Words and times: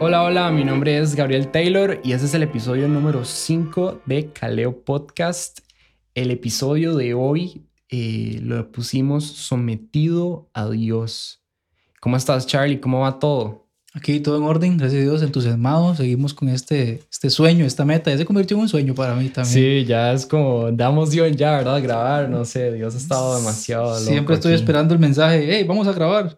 Hola, 0.00 0.22
hola, 0.22 0.52
mi 0.52 0.62
nombre 0.62 0.96
es 0.96 1.16
Gabriel 1.16 1.50
Taylor 1.50 2.00
y 2.04 2.12
este 2.12 2.26
es 2.26 2.34
el 2.34 2.44
episodio 2.44 2.86
número 2.86 3.24
5 3.24 4.02
de 4.06 4.32
Caleo 4.32 4.84
Podcast. 4.84 5.58
El 6.14 6.30
episodio 6.30 6.94
de 6.94 7.14
hoy 7.14 7.66
eh, 7.88 8.38
lo 8.40 8.70
pusimos 8.70 9.24
sometido 9.24 10.50
a 10.54 10.68
Dios. 10.70 11.42
¿Cómo 12.00 12.16
estás, 12.16 12.46
Charlie? 12.46 12.78
¿Cómo 12.78 13.00
va 13.00 13.18
todo? 13.18 13.67
Aquí 13.94 14.20
todo 14.20 14.36
en 14.36 14.42
orden, 14.42 14.76
gracias 14.76 15.00
a 15.00 15.02
Dios, 15.02 15.22
entusiasmado. 15.22 15.94
Seguimos 15.94 16.34
con 16.34 16.50
este, 16.50 17.00
este 17.10 17.30
sueño, 17.30 17.64
esta 17.64 17.86
meta. 17.86 18.10
Ya 18.10 18.18
se 18.18 18.26
convirtió 18.26 18.56
en 18.56 18.64
un 18.64 18.68
sueño 18.68 18.94
para 18.94 19.14
mí 19.14 19.30
también. 19.30 19.54
Sí, 19.54 19.84
ya 19.86 20.12
es 20.12 20.26
como, 20.26 20.70
damos 20.70 21.10
Dios 21.10 21.34
ya, 21.34 21.56
¿verdad? 21.56 21.82
Grabar, 21.82 22.28
no 22.28 22.44
sé, 22.44 22.70
Dios 22.72 22.94
ha 22.94 22.98
estado 22.98 23.38
demasiado. 23.38 23.98
Loco 23.98 24.00
Siempre 24.00 24.34
estoy 24.34 24.52
esperando 24.52 24.92
el 24.92 25.00
mensaje, 25.00 25.48
hey, 25.50 25.64
vamos 25.66 25.88
a 25.88 25.92
grabar. 25.92 26.36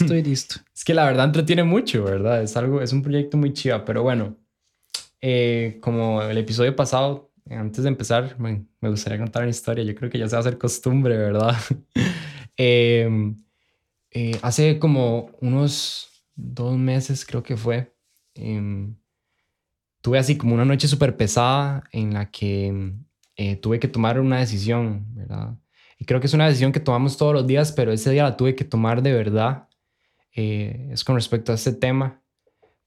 Estoy 0.00 0.22
listo. 0.24 0.56
es 0.72 0.84
que 0.84 0.94
la 0.94 1.04
verdad 1.04 1.24
entretiene 1.24 1.64
mucho, 1.64 2.04
¿verdad? 2.04 2.42
Es 2.42 2.56
algo, 2.56 2.80
es 2.80 2.92
un 2.92 3.02
proyecto 3.02 3.36
muy 3.36 3.52
chiva, 3.52 3.84
pero 3.84 4.04
bueno, 4.04 4.36
eh, 5.20 5.78
como 5.80 6.22
el 6.22 6.38
episodio 6.38 6.76
pasado, 6.76 7.32
antes 7.50 7.82
de 7.82 7.88
empezar, 7.88 8.36
me, 8.38 8.64
me, 8.80 8.90
gustaría 8.90 9.18
contar 9.18 9.42
una 9.42 9.50
historia. 9.50 9.82
Yo 9.82 9.94
creo 9.96 10.08
que 10.08 10.20
ya 10.20 10.28
se 10.28 10.36
va 10.36 10.38
a 10.38 10.40
hacer 10.40 10.56
costumbre, 10.56 11.16
¿verdad? 11.16 11.56
eh, 12.56 13.34
eh, 14.12 14.38
hace 14.42 14.78
como 14.78 15.30
unos 15.40 16.08
dos 16.36 16.76
meses 16.76 17.24
creo 17.24 17.42
que 17.42 17.56
fue, 17.56 17.94
eh, 18.34 18.92
tuve 20.00 20.18
así 20.18 20.36
como 20.36 20.54
una 20.54 20.64
noche 20.64 20.86
súper 20.86 21.16
pesada 21.16 21.82
en 21.90 22.14
la 22.14 22.30
que 22.30 22.94
eh, 23.34 23.56
tuve 23.56 23.80
que 23.80 23.88
tomar 23.88 24.20
una 24.20 24.38
decisión, 24.38 25.06
¿verdad? 25.14 25.58
Y 25.98 26.04
creo 26.04 26.20
que 26.20 26.26
es 26.26 26.34
una 26.34 26.46
decisión 26.46 26.72
que 26.72 26.80
tomamos 26.80 27.16
todos 27.16 27.32
los 27.32 27.46
días, 27.46 27.72
pero 27.72 27.92
ese 27.92 28.10
día 28.10 28.22
la 28.22 28.36
tuve 28.36 28.54
que 28.54 28.64
tomar 28.64 29.02
de 29.02 29.12
verdad. 29.12 29.68
Eh, 30.34 30.90
es 30.92 31.02
con 31.02 31.16
respecto 31.16 31.50
a 31.50 31.54
este 31.54 31.72
tema, 31.72 32.22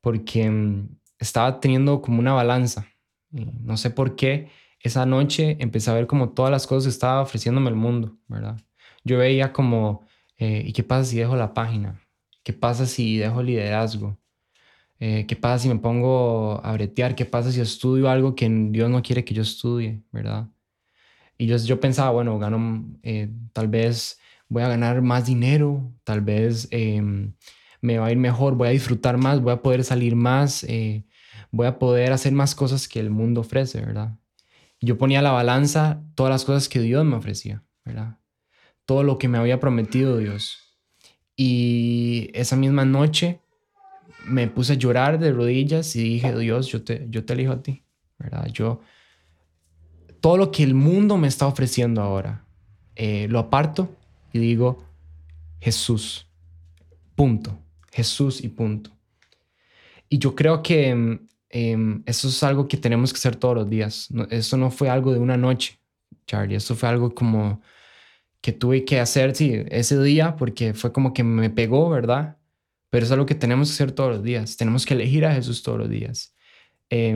porque 0.02 0.48
um, 0.48 0.88
estaba 1.18 1.60
teniendo 1.60 2.02
como 2.02 2.20
una 2.20 2.34
balanza. 2.34 2.88
no 3.32 3.78
sé 3.78 3.90
por 3.90 4.16
qué 4.16 4.50
esa 4.80 5.06
noche 5.06 5.58
empecé 5.60 5.92
a 5.92 5.96
ver 5.96 6.08
como 6.08 6.30
todas 6.30 6.52
las 6.52 6.66
cosas 6.68 6.86
que 6.86 6.90
estaba 6.92 7.22
ofreciéndome 7.22 7.70
el 7.70 7.76
mundo, 7.76 8.18
¿verdad? 8.28 8.58
Yo 9.04 9.18
veía 9.18 9.52
como, 9.52 10.06
eh, 10.38 10.64
¿y 10.66 10.74
qué 10.74 10.84
pasa 10.84 11.04
si 11.04 11.18
dejo 11.18 11.36
la 11.36 11.54
página? 11.54 12.02
¿Qué 12.44 12.54
pasa 12.54 12.86
si 12.86 13.18
dejo 13.18 13.44
liderazgo? 13.44 14.18
Eh, 15.00 15.26
¿Qué 15.28 15.36
pasa 15.36 15.60
si 15.64 15.70
me 15.70 15.78
pongo 15.78 16.60
a 16.64 16.74
bretear? 16.74 17.16
¿Qué 17.16 17.26
pasa 17.26 17.52
si 17.52 17.62
estudio 17.62 18.10
algo 18.10 18.36
que 18.36 18.50
Dios 18.72 18.90
no 18.90 19.02
quiere 19.02 19.24
que 19.24 19.34
yo 19.34 19.42
estudie? 19.42 20.02
¿Verdad? 20.12 20.50
Y 21.38 21.48
yo, 21.48 21.58
yo 21.58 21.80
pensaba, 21.80 22.12
bueno, 22.12 22.38
gano, 22.38 22.86
eh, 23.02 23.32
tal 23.54 23.70
vez 23.70 24.20
voy 24.50 24.64
a 24.64 24.68
ganar 24.68 25.02
más 25.02 25.26
dinero, 25.26 25.94
tal 26.04 26.22
vez 26.22 26.68
eh, 26.72 27.02
me 27.82 27.98
va 27.98 28.08
a 28.08 28.12
ir 28.12 28.18
mejor, 28.18 28.56
voy 28.56 28.68
a 28.68 28.72
disfrutar 28.72 29.18
más, 29.18 29.42
voy 29.42 29.54
a 29.54 29.62
poder 29.62 29.86
salir 29.86 30.16
más, 30.16 30.66
eh, 30.66 31.06
voy 31.52 31.68
a 31.68 31.80
poder 31.80 32.12
hacer 32.12 32.34
más 32.34 32.56
cosas 32.56 32.88
que 32.90 33.00
el 33.00 33.10
mundo 33.10 33.42
ofrece, 33.42 33.80
¿verdad? 33.80 34.18
Yo 34.82 34.98
ponía 34.98 35.22
la 35.22 35.32
balanza 35.32 36.04
todas 36.16 36.32
las 36.32 36.46
cosas 36.46 36.68
que 36.68 36.82
Dios 36.82 37.06
me 37.06 37.16
ofrecía, 37.16 37.64
¿verdad? 37.86 38.18
Todo 38.86 39.04
lo 39.04 39.18
que 39.18 39.28
me 39.28 39.38
había 39.38 39.60
prometido 39.60 40.18
Dios. 40.18 40.69
Y 41.42 42.32
esa 42.34 42.58
misma 42.58 42.84
noche 42.84 43.40
me 44.26 44.50
puse 44.50 44.74
a 44.74 44.76
llorar 44.76 45.20
de 45.20 45.32
rodillas 45.32 45.96
y 45.96 46.04
dije, 46.04 46.38
Dios, 46.38 46.68
yo 46.68 46.84
te, 46.84 47.08
yo 47.10 47.24
te 47.24 47.32
elijo 47.32 47.54
a 47.54 47.64
ti, 47.64 47.82
¿verdad? 48.18 48.48
Yo, 48.48 48.82
todo 50.20 50.36
lo 50.36 50.52
que 50.52 50.64
el 50.64 50.74
mundo 50.74 51.16
me 51.18 51.30
está 51.30 51.48
ofreciendo 51.48 52.02
ahora, 52.02 52.46
eh, 52.98 53.28
lo 53.30 53.40
aparto 53.40 53.96
y 54.34 54.40
digo, 54.40 54.84
Jesús, 55.62 56.28
punto, 57.16 57.58
Jesús 57.90 58.44
y 58.44 58.50
punto. 58.50 58.92
Y 60.10 60.18
yo 60.18 60.36
creo 60.36 60.62
que 60.62 61.22
eh, 61.52 62.02
eso 62.06 62.28
es 62.28 62.44
algo 62.44 62.68
que 62.68 62.76
tenemos 62.76 63.14
que 63.14 63.18
hacer 63.18 63.38
todos 63.38 63.56
los 63.56 63.70
días. 63.70 64.10
Eso 64.30 64.58
no 64.58 64.72
fue 64.72 64.90
algo 64.90 65.14
de 65.14 65.20
una 65.20 65.38
noche, 65.38 65.80
Charlie, 66.28 66.58
eso 66.58 66.76
fue 66.76 66.90
algo 66.90 67.16
como 67.16 67.62
que 68.42 68.54
tuve 68.54 68.86
que 68.86 69.00
hacer, 69.00 69.36
sí, 69.36 69.64
ese 69.70 70.02
día, 70.02 70.36
porque 70.36 70.74
fue 70.74 70.92
como 70.92 71.14
que 71.14 71.24
me 71.24 71.50
pegó, 71.50 71.90
¿verdad? 71.90 72.38
Pero 72.90 73.06
es 73.06 73.12
algo 73.12 73.26
que 73.26 73.36
tenemos 73.36 73.70
que 73.70 73.74
hacer 73.74 73.92
todos 73.92 74.12
los 74.12 74.24
días. 74.24 74.58
Tenemos 74.58 74.86
que 74.86 74.94
elegir 74.94 75.26
a 75.26 75.34
Jesús 75.34 75.62
todos 75.62 75.78
los 75.78 75.90
días. 75.90 76.36
Eh, 76.90 77.16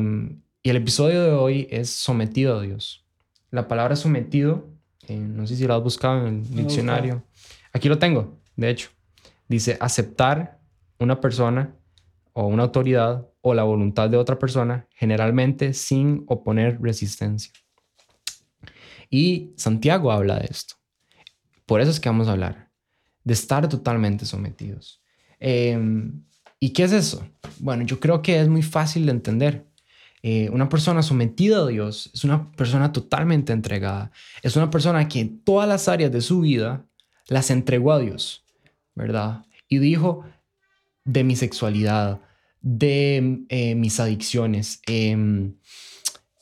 y 0.62 0.70
el 0.70 0.78
episodio 0.78 1.24
de 1.24 1.32
hoy 1.32 1.68
es 1.70 1.90
sometido 1.90 2.58
a 2.58 2.62
Dios. 2.62 3.06
La 3.52 3.68
palabra 3.68 3.96
sometido, 3.96 4.70
eh, 5.08 5.18
no 5.18 5.46
sé 5.46 5.58
si 5.58 5.68
lo 5.68 5.76
has 5.76 5.84
buscado 5.84 6.26
en 6.26 6.38
el 6.38 6.56
diccionario. 6.56 7.24
Aquí 7.74 7.90
lo 7.90 8.00
tengo, 8.00 8.40
de 8.56 8.70
hecho. 8.70 8.90
Dice 9.50 9.78
aceptar 9.82 10.60
una 11.00 11.20
persona 11.20 11.76
o 12.32 12.48
una 12.48 12.64
autoridad 12.64 13.28
o 13.42 13.54
la 13.54 13.64
voluntad 13.64 14.10
de 14.10 14.16
otra 14.18 14.40
persona, 14.40 14.88
generalmente 14.96 15.74
sin 15.74 16.24
oponer 16.28 16.82
resistencia. 16.82 17.52
Y 19.10 19.54
Santiago 19.58 20.12
habla 20.12 20.40
de 20.40 20.48
esto. 20.50 20.76
Por 21.66 21.82
eso 21.82 21.92
es 21.92 22.00
que 22.00 22.10
vamos 22.10 22.28
a 22.28 22.32
hablar, 22.32 22.70
de 23.24 23.34
estar 23.34 23.68
totalmente 23.70 24.26
sometidos. 24.26 25.02
Eh, 25.40 25.78
¿Y 26.64 26.70
qué 26.70 26.84
es 26.84 26.94
eso? 26.94 27.28
Bueno, 27.60 27.84
yo 27.84 28.00
creo 28.00 28.22
que 28.22 28.40
es 28.40 28.48
muy 28.48 28.62
fácil 28.62 29.06
de 29.06 29.12
entender. 29.12 29.66
Eh, 30.22 30.50
una 30.50 30.70
persona 30.70 31.04
sometida 31.04 31.58
a 31.58 31.68
Dios 31.68 32.10
es 32.14 32.24
una 32.24 32.50
persona 32.54 32.94
totalmente 32.94 33.52
entregada. 33.52 34.12
Es 34.42 34.56
una 34.56 34.70
persona 34.70 35.10
que 35.10 35.20
en 35.20 35.42
todas 35.44 35.68
las 35.68 35.90
áreas 35.90 36.14
de 36.14 36.22
su 36.22 36.40
vida 36.40 36.86
las 37.28 37.52
entregó 37.52 37.92
a 37.92 38.00
Dios, 38.00 38.46
¿verdad? 38.96 39.46
Y 39.68 39.80
dijo 39.80 40.24
de 41.04 41.26
mi 41.26 41.36
sexualidad, 41.36 42.22
de 42.62 43.44
eh, 43.50 43.76
mis 43.76 44.00
adicciones, 44.00 44.80
eh, 44.88 45.52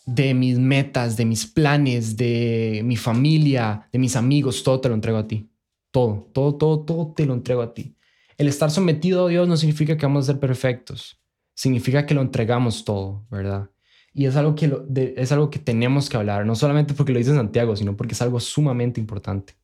de 0.06 0.34
mis 0.34 0.57
metas, 0.57 1.17
de 1.17 1.25
mis 1.25 1.45
planes, 1.45 2.17
de 2.17 2.81
mi 2.84 2.95
familia, 2.95 3.88
de 3.91 4.00
mis 4.00 4.16
amigos, 4.16 4.63
todo 4.63 4.81
te 4.81 4.89
lo 4.89 4.95
entrego 4.95 5.17
a 5.17 5.28
ti. 5.28 5.50
Todo, 5.91 6.29
todo, 6.34 6.56
todo, 6.56 6.79
todo 6.81 7.13
te 7.16 7.25
lo 7.25 7.34
entrego 7.34 7.62
a 7.62 7.73
ti. 7.73 7.95
El 8.38 8.47
estar 8.47 8.72
sometido 8.72 9.25
a 9.28 9.29
Dios 9.29 9.47
no 9.47 9.57
significa 9.57 9.97
que 9.97 10.06
vamos 10.06 10.25
a 10.25 10.31
ser 10.31 10.39
perfectos, 10.39 11.19
significa 11.53 12.06
que 12.06 12.13
lo 12.13 12.22
entregamos 12.22 12.85
todo, 12.85 13.25
¿verdad? 13.29 13.69
Y 14.13 14.25
es 14.25 14.35
algo 14.35 14.56
que, 14.56 14.67
lo, 14.67 14.79
de, 14.79 15.13
es 15.17 15.31
algo 15.31 15.50
que 15.50 15.59
tenemos 15.59 16.09
que 16.09 16.18
hablar, 16.18 16.45
no 16.45 16.56
solamente 16.56 16.94
porque 16.94 17.13
lo 17.13 17.19
dice 17.19 17.35
Santiago, 17.35 17.75
sino 17.75 17.95
porque 17.95 18.13
es 18.13 18.22
algo 18.22 18.39
sumamente 18.39 19.00
importante. 19.00 19.56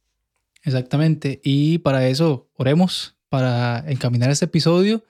Exactamente, 0.64 1.42
y 1.44 1.80
para 1.80 2.08
eso 2.08 2.50
oremos, 2.56 3.18
para 3.30 3.84
encaminar 3.88 4.30
este 4.30 4.46
episodio 4.46 5.04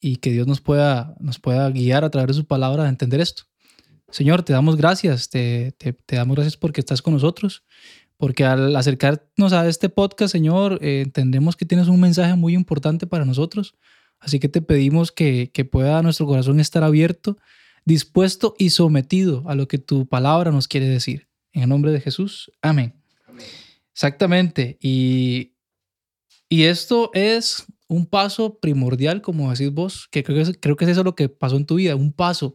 y 0.00 0.16
que 0.16 0.30
Dios 0.30 0.46
nos 0.46 0.60
pueda, 0.60 1.16
nos 1.18 1.38
pueda 1.38 1.70
guiar 1.70 2.04
a 2.04 2.10
través 2.10 2.28
de 2.28 2.42
su 2.42 2.46
palabra 2.46 2.84
a 2.84 2.88
entender 2.88 3.20
esto. 3.20 3.44
Señor, 4.14 4.44
te 4.44 4.52
damos 4.52 4.76
gracias, 4.76 5.28
te, 5.28 5.72
te, 5.72 5.96
damos 6.14 6.36
gracias 6.36 6.56
porque 6.56 6.80
estás 6.80 7.02
con 7.02 7.14
nosotros 7.14 7.64
porque 8.16 8.44
al 8.44 8.76
acercarnos 8.76 9.52
a 9.52 9.66
este 9.66 9.88
podcast, 9.88 10.30
Señor, 10.30 10.78
eh, 10.82 11.00
entendemos 11.00 11.56
que 11.56 11.66
tienes 11.66 11.88
un 11.88 11.98
mensaje 11.98 12.36
muy 12.36 12.54
importante 12.54 13.08
para 13.08 13.24
nosotros. 13.24 13.74
Así 14.20 14.38
que 14.38 14.48
te 14.48 14.62
pedimos 14.62 15.10
que, 15.10 15.50
que 15.52 15.64
pueda 15.64 16.00
nuestro 16.00 16.26
corazón 16.26 16.60
estar 16.60 16.84
abierto, 16.84 17.38
dispuesto 17.84 18.54
y 18.56 18.70
sometido 18.70 19.42
a 19.48 19.56
lo 19.56 19.66
que 19.66 19.78
tu 19.78 20.06
palabra 20.06 20.52
nos 20.52 20.68
quiere 20.68 20.86
decir. 20.86 21.26
En 21.52 21.64
el 21.64 21.68
nombre 21.68 21.90
de 21.90 22.00
Jesús, 22.00 22.52
amén. 22.62 22.94
amén. 23.26 23.44
Exactamente. 23.92 24.78
Y, 24.80 25.54
y 26.48 26.62
esto 26.62 27.10
es 27.14 27.64
un 27.88 28.06
paso 28.06 28.60
primordial, 28.60 29.22
como 29.22 29.50
decís 29.50 29.72
vos, 29.72 30.06
que 30.08 30.22
creo, 30.22 30.36
que 30.36 30.50
es, 30.52 30.58
creo 30.60 30.76
que 30.76 30.84
es 30.84 30.92
eso 30.92 31.02
lo 31.02 31.16
que 31.16 31.28
pasó 31.28 31.56
en 31.56 31.66
tu 31.66 31.74
vida, 31.74 31.96
un 31.96 32.12
paso 32.12 32.54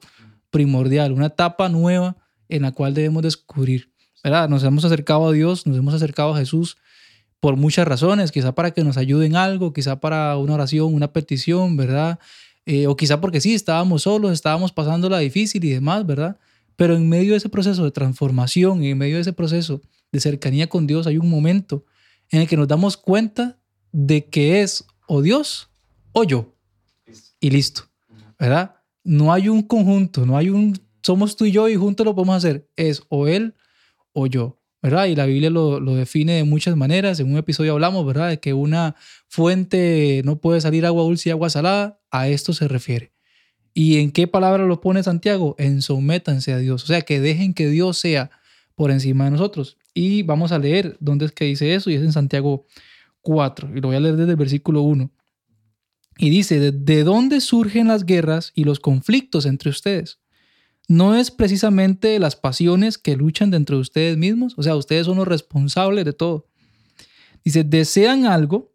primordial, 0.52 1.12
una 1.12 1.28
etapa 1.28 1.70
nueva 1.70 2.18
en 2.48 2.64
la 2.64 2.72
cual 2.72 2.94
debemos 2.94 3.24
descubrir. 3.24 3.92
¿verdad? 4.24 4.50
Nos 4.50 4.64
hemos 4.64 4.86
acercado 4.86 5.28
a 5.28 5.32
Dios, 5.32 5.66
nos 5.66 5.78
hemos 5.78 5.94
acercado 5.94 6.34
a 6.34 6.38
Jesús 6.38 6.78
por 7.40 7.56
muchas 7.56 7.88
razones, 7.88 8.32
quizá 8.32 8.54
para 8.54 8.72
que 8.72 8.84
nos 8.84 8.98
ayude 8.98 9.26
en 9.26 9.36
algo, 9.36 9.72
quizá 9.72 10.00
para 10.00 10.38
una 10.38 10.56
oración, 10.56 10.94
una 10.94 11.14
petición, 11.14 11.78
¿verdad? 11.78 12.20
Eh, 12.66 12.88
o 12.88 12.97
quizá 12.97 13.22
porque 13.22 13.40
sí, 13.40 13.53
estábamos 13.53 14.03
solos, 14.03 14.32
estábamos 14.34 14.72
pasándola 14.72 15.20
difícil 15.20 15.64
y 15.64 15.70
demás, 15.70 16.06
¿verdad? 16.06 16.38
Pero 16.76 16.96
en 16.96 17.08
medio 17.08 17.32
de 17.32 17.38
ese 17.38 17.50
proceso 17.50 17.84
de 17.84 17.91
transformación, 17.91 18.84
en 18.84 18.97
medio 18.97 19.16
de 19.16 19.22
ese 19.22 19.34
proceso 19.34 19.82
de 20.12 20.20
cercanía 20.20 20.68
con 20.68 20.85
Dios, 20.85 21.08
hay 21.08 21.18
un 21.18 21.29
momento 21.29 21.85
en 22.29 22.41
el 22.41 22.47
que 22.47 22.58
nos 22.58 22.68
damos 22.68 22.97
cuenta 22.97 23.58
de 23.91 24.26
que 24.26 24.62
es 24.62 24.85
o 25.08 25.22
Dios 25.22 25.70
o 26.12 26.23
yo. 26.26 26.53
Y 27.40 27.50
listo, 27.52 27.84
¿verdad? 28.38 28.76
No 29.09 29.34
hay 29.34 29.50
un 29.50 29.64
conjunto, 29.64 30.28
no 30.28 30.38
hay 30.38 30.50
un, 30.52 30.79
somos 31.02 31.35
tú 31.35 31.46
y 31.46 31.52
yo 31.52 31.67
y 31.67 31.76
juntos 31.76 32.06
lo 32.06 32.14
podemos 32.14 32.35
hacer. 32.35 32.70
Es 32.76 33.02
o 33.09 33.28
Él 33.28 33.56
o 34.14 34.28
yo, 34.28 34.59
¿verdad? 34.84 35.08
Y 35.08 35.16
la 35.16 35.26
Biblia 35.26 35.50
lo, 35.50 35.79
lo, 35.79 35.96
define 35.96 36.34
de 36.34 36.44
muchas 36.44 36.76
maneras. 36.76 37.20
En 37.20 37.32
un 37.32 37.40
episodio 37.40 37.73
hablamos, 37.73 38.06
¿verdad? 38.06 38.29
De 38.29 38.40
que 38.40 38.53
una 38.53 38.96
fuente 39.28 40.22
no 40.26 40.40
puede 40.40 40.61
salir 40.61 40.85
agua 40.85 41.02
dulce 41.02 41.29
y 41.29 41.32
agua 41.32 41.50
salada. 41.50 42.00
A 42.11 42.28
esto 42.28 42.53
se 42.53 42.67
refiere. 42.67 43.11
¿Y 43.73 43.97
en 43.97 44.11
qué 44.11 44.28
palabra 44.28 44.67
lo 44.67 44.79
pone 44.79 45.02
Santiago? 45.02 45.56
En 45.58 45.82
sométanse 45.82 46.53
a 46.53 46.59
Dios. 46.59 46.84
O 46.84 46.85
sea, 46.85 47.02
que 47.02 47.20
dejen 47.20 47.56
que 47.56 47.67
Dios 47.67 47.97
sea 47.97 48.29
por 48.76 48.91
encima 48.91 49.26
de 49.26 49.32
nosotros. 49.32 49.79
Y 49.96 50.22
vamos 50.22 50.52
a 50.52 50.59
leer 50.59 50.97
dónde 51.00 51.26
es 51.26 51.32
que 51.32 51.46
dice 51.46 51.73
eso. 51.73 51.90
Y 51.90 51.96
es 51.96 52.03
en 52.03 52.14
Santiago 52.14 52.67
4. 53.22 53.76
Y 53.76 53.82
lo 53.82 53.88
voy 53.88 53.97
a 53.97 54.02
leer 54.02 54.17
desde 54.17 54.34
el 54.34 54.38
versículo 54.38 54.84
1. 54.84 55.09
Y 56.22 56.30
dice, 56.30 56.60
¿de 56.74 57.04
dónde 57.06 57.40
surgen 57.40 57.88
las 57.88 58.06
guerras 58.06 58.52
y 58.54 58.66
los 58.66 58.82
conflictos 58.82 59.46
entre 59.46 59.70
ustedes? 59.70 60.20
¿No 60.90 61.16
es 61.16 61.32
precisamente 61.32 62.20
las 62.20 62.36
pasiones 62.36 62.98
que 62.98 63.16
luchan 63.16 63.52
dentro 63.52 63.78
de 63.78 63.84
ustedes 63.84 64.18
mismos? 64.18 64.54
O 64.58 64.64
sea, 64.64 64.76
ustedes 64.76 65.06
son 65.06 65.16
los 65.16 65.28
responsables 65.30 66.04
de 66.04 66.12
todo. 66.12 66.46
Dice, 67.46 67.64
desean 67.64 68.26
algo 68.26 68.74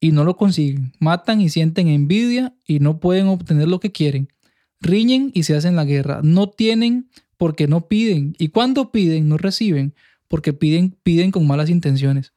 y 0.00 0.12
no 0.12 0.24
lo 0.24 0.38
consiguen. 0.38 0.94
Matan 1.00 1.42
y 1.42 1.50
sienten 1.50 1.86
envidia 1.88 2.54
y 2.66 2.78
no 2.78 2.98
pueden 2.98 3.26
obtener 3.26 3.68
lo 3.68 3.78
que 3.78 3.92
quieren. 3.92 4.32
Riñen 4.80 5.32
y 5.34 5.42
se 5.42 5.54
hacen 5.54 5.76
la 5.76 5.84
guerra. 5.84 6.20
No 6.22 6.48
tienen 6.48 7.10
porque 7.36 7.68
no 7.68 7.88
piden. 7.88 8.34
Y 8.38 8.48
cuando 8.48 8.90
piden, 8.90 9.28
no 9.28 9.36
reciben 9.36 9.94
porque 10.28 10.54
piden, 10.54 10.96
piden 11.02 11.30
con 11.30 11.46
malas 11.46 11.68
intenciones 11.68 12.32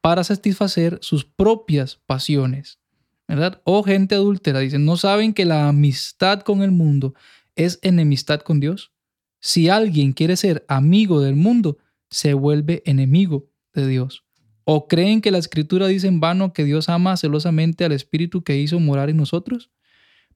para 0.00 0.22
satisfacer 0.22 1.00
sus 1.02 1.24
propias 1.24 1.98
pasiones. 2.06 2.78
¿Verdad? 3.28 3.60
O 3.64 3.82
gente 3.82 4.14
adúltera, 4.14 4.60
dicen, 4.60 4.84
¿no 4.84 4.96
saben 4.96 5.34
que 5.34 5.44
la 5.44 5.68
amistad 5.68 6.40
con 6.40 6.62
el 6.62 6.70
mundo 6.70 7.14
es 7.54 7.78
enemistad 7.82 8.40
con 8.40 8.58
Dios? 8.58 8.92
Si 9.40 9.68
alguien 9.68 10.12
quiere 10.12 10.36
ser 10.36 10.64
amigo 10.66 11.20
del 11.20 11.36
mundo, 11.36 11.78
se 12.10 12.34
vuelve 12.34 12.82
enemigo 12.86 13.50
de 13.74 13.86
Dios. 13.86 14.24
¿O 14.64 14.88
creen 14.88 15.20
que 15.20 15.30
la 15.30 15.38
escritura 15.38 15.86
dice 15.86 16.08
en 16.08 16.20
vano 16.20 16.52
que 16.52 16.64
Dios 16.64 16.88
ama 16.88 17.16
celosamente 17.16 17.84
al 17.84 17.92
Espíritu 17.92 18.42
que 18.42 18.58
hizo 18.58 18.80
morar 18.80 19.10
en 19.10 19.16
nosotros? 19.16 19.70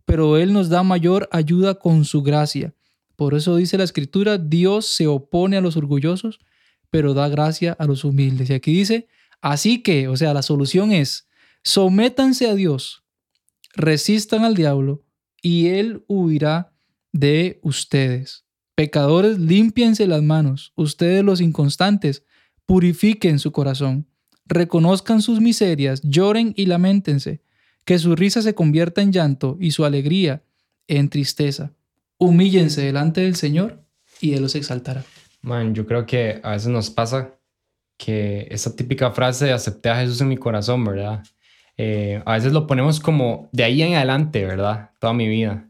Pero 0.05 0.37
Él 0.37 0.53
nos 0.53 0.69
da 0.69 0.83
mayor 0.83 1.29
ayuda 1.33 1.75
con 1.75 2.05
su 2.05 2.23
gracia. 2.23 2.75
Por 3.17 3.35
eso 3.35 3.57
dice 3.57 3.79
la 3.79 3.85
escritura, 3.85 4.39
Dios 4.39 4.87
se 4.87 5.07
opone 5.07 5.57
a 5.57 5.61
los 5.61 5.77
orgullosos, 5.77 6.41
pero 6.91 7.15
da 7.15 7.29
gracia 7.29 7.77
a 7.79 7.87
los 7.87 8.05
humildes. 8.05 8.51
Y 8.51 8.55
aquí 8.55 8.73
dice, 8.73 9.09
así 9.41 9.83
que, 9.83 10.09
o 10.09 10.17
sea, 10.17 10.35
la 10.35 10.43
solución 10.43 10.93
es, 10.93 11.29
Sométanse 11.65 12.49
a 12.49 12.55
Dios, 12.55 13.05
resistan 13.75 14.45
al 14.45 14.55
diablo 14.55 15.05
y 15.41 15.69
él 15.69 16.05
huirá 16.09 16.73
de 17.13 17.61
ustedes. 17.63 18.45
Pecadores, 18.75 19.39
límpiense 19.39 20.07
las 20.07 20.23
manos. 20.23 20.73
Ustedes 20.77 21.23
los 21.23 21.41
inconstantes, 21.41 22.25
purifiquen 22.67 23.39
su 23.39 23.53
corazón. 23.53 24.09
Reconozcan 24.47 25.23
sus 25.23 25.41
miserias, 25.41 26.01
lloren 26.03 26.53
y 26.57 26.67
lamentense. 26.67 27.43
Que 27.85 27.99
su 27.99 28.17
risa 28.17 28.43
se 28.43 28.55
convierta 28.55 29.03
en 29.03 29.13
llanto 29.13 29.57
y 29.61 29.73
su 29.73 29.85
alegría 29.85 30.43
en 30.89 31.09
tristeza. 31.09 31.73
Humíllense 32.19 32.81
delante 32.81 33.23
del 33.23 33.35
Señor 33.35 33.85
y 34.21 34.35
Él 34.35 34.43
los 34.43 34.55
exaltará. 34.55 35.05
Man, 35.43 35.75
yo 35.75 35.87
creo 35.87 36.07
que 36.07 36.41
a 36.43 36.53
veces 36.53 36.69
nos 36.69 36.91
pasa 36.91 37.35
que 37.97 38.47
esa 38.51 38.75
típica 38.75 39.11
frase 39.11 39.47
de 39.47 39.53
acepté 39.53 39.89
a 39.89 39.97
Jesús 39.97 40.21
en 40.21 40.29
mi 40.29 40.37
corazón, 40.37 40.85
¿verdad? 40.85 41.23
Eh, 41.85 42.23
a 42.25 42.35
veces 42.35 42.53
lo 42.53 42.69
ponemos 42.69 43.01
como 43.01 43.49
de 43.51 43.65
ahí 43.65 43.83
en 43.83 43.95
adelante, 43.95 44.45
¿verdad? 44.45 44.91
Toda 45.01 45.13
mi 45.15 45.27
vida. 45.27 45.69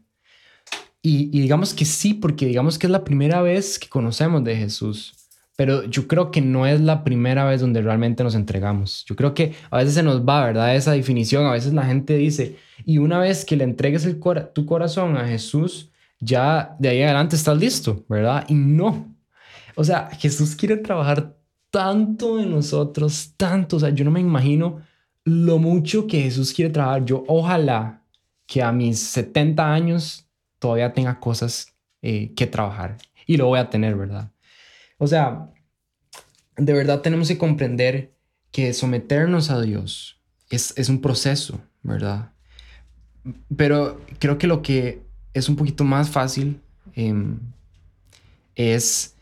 Y, 1.01 1.29
digamos 1.41 1.73
que 1.73 1.85
sí, 1.85 2.13
porque 2.13 2.45
digamos 2.45 2.77
que 2.77 2.85
es 2.85 2.91
la 2.91 3.03
primera 3.03 3.41
vez 3.41 3.79
que 3.79 3.89
conocemos 3.89 4.43
de 4.43 4.55
Jesús. 4.55 5.15
Pero 5.55 5.85
yo 5.85 6.07
creo 6.07 6.29
que 6.29 6.39
no 6.39 6.67
es 6.67 6.81
la 6.81 7.03
primera 7.03 7.45
vez 7.45 7.61
donde 7.61 7.81
realmente 7.81 8.23
nos 8.23 8.35
entregamos. 8.35 9.03
Yo 9.05 9.15
creo 9.15 9.33
que 9.33 9.55
a 9.71 9.77
veces 9.77 9.95
se 9.95 10.03
nos 10.03 10.21
va, 10.21 10.45
¿verdad? 10.45 10.75
Esa 10.75 10.91
definición. 10.91 11.47
A 11.47 11.51
veces 11.53 11.73
la 11.73 11.83
gente 11.83 12.15
dice, 12.15 12.57
y 12.85 12.99
una 12.99 13.17
vez 13.17 13.43
que 13.43 13.55
le 13.55 13.63
entregues 13.63 14.05
el 14.05 14.19
tu 14.53 14.67
corazón 14.67 15.17
a 15.17 15.27
Jesús, 15.27 15.89
ya 16.19 16.75
de 16.77 16.89
ahí 16.89 16.99
en 16.99 17.05
adelante 17.05 17.35
estás 17.35 17.57
listo, 17.57 18.05
¿verdad? 18.07 18.45
Y 18.49 18.53
no. 18.53 19.15
O 19.75 19.83
sea, 19.83 20.09
Jesús 20.11 20.55
quiere 20.55 20.77
trabajar 20.77 21.35
tanto 21.71 22.39
en 22.39 22.51
nosotros, 22.51 23.33
tanto. 23.35 23.77
O 23.77 23.79
sea, 23.79 23.89
yo 23.89 24.05
no 24.05 24.11
me 24.11 24.19
imagino 24.19 24.79
lo 25.25 25.57
mucho 25.57 26.07
que 26.07 26.21
Jesús 26.23 26.53
quiere 26.53 26.71
trabajar. 26.71 27.05
Yo 27.05 27.23
ojalá 27.27 28.01
que 28.45 28.61
a 28.61 28.71
mis 28.71 28.99
70 28.99 29.73
años 29.73 30.27
todavía 30.59 30.93
tenga 30.93 31.19
cosas 31.19 31.73
eh, 32.01 32.33
que 32.35 32.47
trabajar 32.47 32.97
y 33.25 33.37
lo 33.37 33.47
voy 33.47 33.59
a 33.59 33.69
tener, 33.69 33.95
¿verdad? 33.95 34.31
O 34.97 35.07
sea, 35.07 35.49
de 36.57 36.73
verdad 36.73 37.01
tenemos 37.01 37.27
que 37.27 37.37
comprender 37.37 38.13
que 38.51 38.73
someternos 38.73 39.49
a 39.49 39.61
Dios 39.61 40.19
es, 40.49 40.73
es 40.77 40.89
un 40.89 41.01
proceso, 41.01 41.59
¿verdad? 41.81 42.31
Pero 43.55 44.01
creo 44.19 44.37
que 44.37 44.47
lo 44.47 44.61
que 44.61 45.01
es 45.33 45.49
un 45.49 45.55
poquito 45.55 45.83
más 45.83 46.09
fácil 46.09 46.61
em, 46.93 47.39
es 48.55 49.15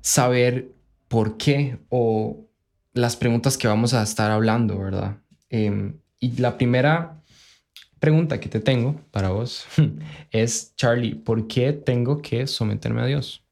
saber 0.00 0.68
por 1.08 1.36
qué 1.36 1.78
o 1.88 2.46
las 2.92 3.16
preguntas 3.16 3.58
que 3.58 3.68
vamos 3.68 3.94
a 3.94 4.02
estar 4.02 4.30
hablando, 4.30 4.78
¿verdad? 4.78 5.18
Em, 5.50 5.98
y 6.20 6.36
la 6.38 6.56
primera 6.56 7.22
pregunta 7.98 8.40
que 8.40 8.48
te 8.48 8.60
tengo 8.60 9.00
para 9.10 9.30
vos 9.30 9.64
es, 10.30 10.74
Charlie, 10.76 11.14
¿por 11.14 11.46
qué 11.46 11.72
tengo 11.72 12.22
que 12.22 12.46
someterme 12.46 13.02
a 13.02 13.06
Dios? 13.06 13.42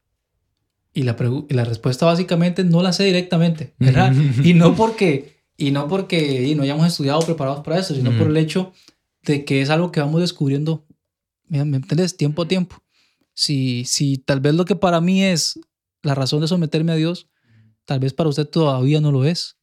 Y 0.93 1.03
la, 1.03 1.17
la 1.49 1.65
respuesta 1.65 2.05
básicamente 2.05 2.63
no 2.63 2.81
la 2.81 2.93
sé 2.93 3.03
directamente, 3.03 3.73
¿verdad? 3.77 4.13
y 4.43 4.53
no 4.53 4.75
porque, 4.75 5.41
y 5.57 5.71
no 5.71 5.87
porque 5.87 6.47
y 6.47 6.55
no 6.55 6.63
hayamos 6.63 6.87
estudiado 6.87 7.19
preparados 7.19 7.63
para 7.65 7.79
eso, 7.79 7.93
sino 7.93 8.17
por 8.17 8.27
el 8.27 8.37
hecho 8.37 8.71
de 9.23 9.43
que 9.43 9.61
es 9.61 9.69
algo 9.69 9.91
que 9.91 9.99
vamos 9.99 10.21
descubriendo, 10.21 10.85
¿me, 11.47 11.59
entiendes? 11.59 12.15
Tiempo 12.15 12.43
a 12.43 12.47
tiempo. 12.47 12.77
Si, 13.33 13.83
si 13.85 14.17
tal 14.17 14.39
vez 14.39 14.53
lo 14.53 14.63
que 14.63 14.77
para 14.77 15.01
mí 15.01 15.23
es 15.23 15.59
la 16.01 16.15
razón 16.15 16.39
de 16.39 16.47
someterme 16.47 16.93
a 16.93 16.95
Dios, 16.95 17.27
tal 17.83 17.99
vez 17.99 18.13
para 18.13 18.29
usted 18.29 18.47
todavía 18.47 19.01
no 19.01 19.11
lo 19.11 19.25
es. 19.25 19.57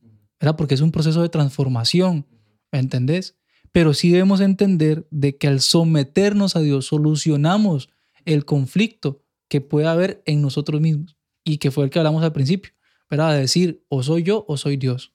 Porque 0.57 0.75
es 0.75 0.81
un 0.81 0.91
proceso 0.91 1.23
de 1.23 1.29
transformación, 1.29 2.27
¿me 2.71 2.79
entendés? 2.79 3.37
Pero 3.71 3.95
sí 3.95 4.11
debemos 4.11 4.41
entender 4.41 5.07
de 5.11 5.37
que 5.37 5.49
al 5.49 5.61
someternos 5.61 6.57
a 6.57 6.61
Dios 6.61 6.87
solucionamos 6.87 7.89
el 8.25 8.45
conflicto 8.45 9.23
que 9.49 9.61
puede 9.61 9.87
haber 9.87 10.23
en 10.27 10.43
nosotros 10.43 10.81
mismos 10.81 11.17
y 11.45 11.59
que 11.59 11.71
fue 11.71 11.85
el 11.85 11.91
que 11.91 11.99
hablamos 11.99 12.23
al 12.23 12.33
principio, 12.33 12.73
¿verdad? 13.09 13.35
De 13.35 13.41
decir, 13.41 13.85
o 13.89 14.03
soy 14.03 14.23
yo 14.23 14.45
o 14.49 14.57
soy 14.57 14.77
Dios, 14.77 15.13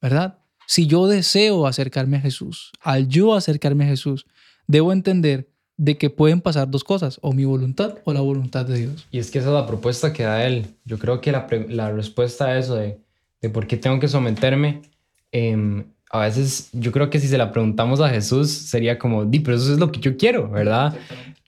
¿verdad? 0.00 0.38
Si 0.66 0.86
yo 0.86 1.06
deseo 1.06 1.66
acercarme 1.66 2.18
a 2.18 2.20
Jesús, 2.20 2.72
al 2.80 3.08
yo 3.08 3.34
acercarme 3.34 3.84
a 3.84 3.88
Jesús, 3.88 4.26
debo 4.66 4.92
entender 4.92 5.50
de 5.78 5.96
que 5.96 6.10
pueden 6.10 6.40
pasar 6.40 6.70
dos 6.70 6.84
cosas, 6.84 7.18
o 7.22 7.32
mi 7.32 7.44
voluntad 7.44 7.98
o 8.04 8.12
la 8.12 8.20
voluntad 8.20 8.66
de 8.66 8.78
Dios. 8.78 9.06
Y 9.10 9.18
es 9.18 9.30
que 9.30 9.38
esa 9.38 9.48
es 9.48 9.54
la 9.54 9.66
propuesta 9.66 10.12
que 10.12 10.24
da 10.24 10.44
él. 10.44 10.66
Yo 10.84 10.98
creo 10.98 11.20
que 11.20 11.32
la, 11.32 11.46
la 11.68 11.92
respuesta 11.92 12.46
a 12.46 12.58
eso 12.58 12.74
de 12.74 13.00
de 13.40 13.50
por 13.50 13.66
qué 13.66 13.76
tengo 13.76 14.00
que 14.00 14.08
someterme, 14.08 14.82
em, 15.32 15.84
a 16.10 16.20
veces 16.20 16.70
yo 16.72 16.90
creo 16.92 17.10
que 17.10 17.20
si 17.20 17.28
se 17.28 17.38
la 17.38 17.52
preguntamos 17.52 18.00
a 18.00 18.08
Jesús 18.08 18.50
sería 18.50 18.98
como, 18.98 19.24
di, 19.24 19.40
pero 19.40 19.56
eso 19.56 19.72
es 19.72 19.78
lo 19.78 19.92
que 19.92 20.00
yo 20.00 20.16
quiero, 20.16 20.50
¿verdad? 20.50 20.96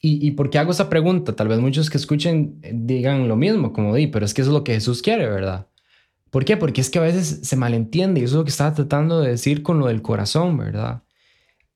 ¿Y, 0.01 0.27
¿Y 0.27 0.33
por 0.33 0.51
qué 0.51 0.59
hago 0.59 0.73
esa 0.73 0.89
pregunta? 0.89 1.35
Tal 1.35 1.49
vez 1.49 1.59
muchos 1.59 1.91
que 1.91 1.99
escuchen 1.99 2.59
eh, 2.63 2.73
digan 2.75 3.29
lo 3.29 3.37
mismo, 3.37 3.73
como 3.73 3.95
di, 3.95 4.07
pero 4.07 4.25
es 4.25 4.35
que 4.35 4.43
eso 4.43 4.51
es 4.51 4.55
lo 4.55 4.65
que 4.65 4.75
Jesús 4.75 5.03
quiere, 5.03 5.27
¿verdad? 5.29 5.67
¿Por 6.31 6.45
qué? 6.45 6.57
Porque 6.57 6.81
es 6.81 6.91
que 6.91 6.99
a 6.99 7.03
veces 7.03 7.41
se 7.43 7.57
malentiende 7.57 8.21
y 8.21 8.25
eso 8.25 8.35
es 8.35 8.39
lo 8.39 8.45
que 8.45 8.51
estaba 8.51 8.75
tratando 8.75 9.21
de 9.21 9.31
decir 9.31 9.63
con 9.63 9.79
lo 9.79 9.87
del 9.89 10.03
corazón, 10.03 10.57
¿verdad? 10.57 11.03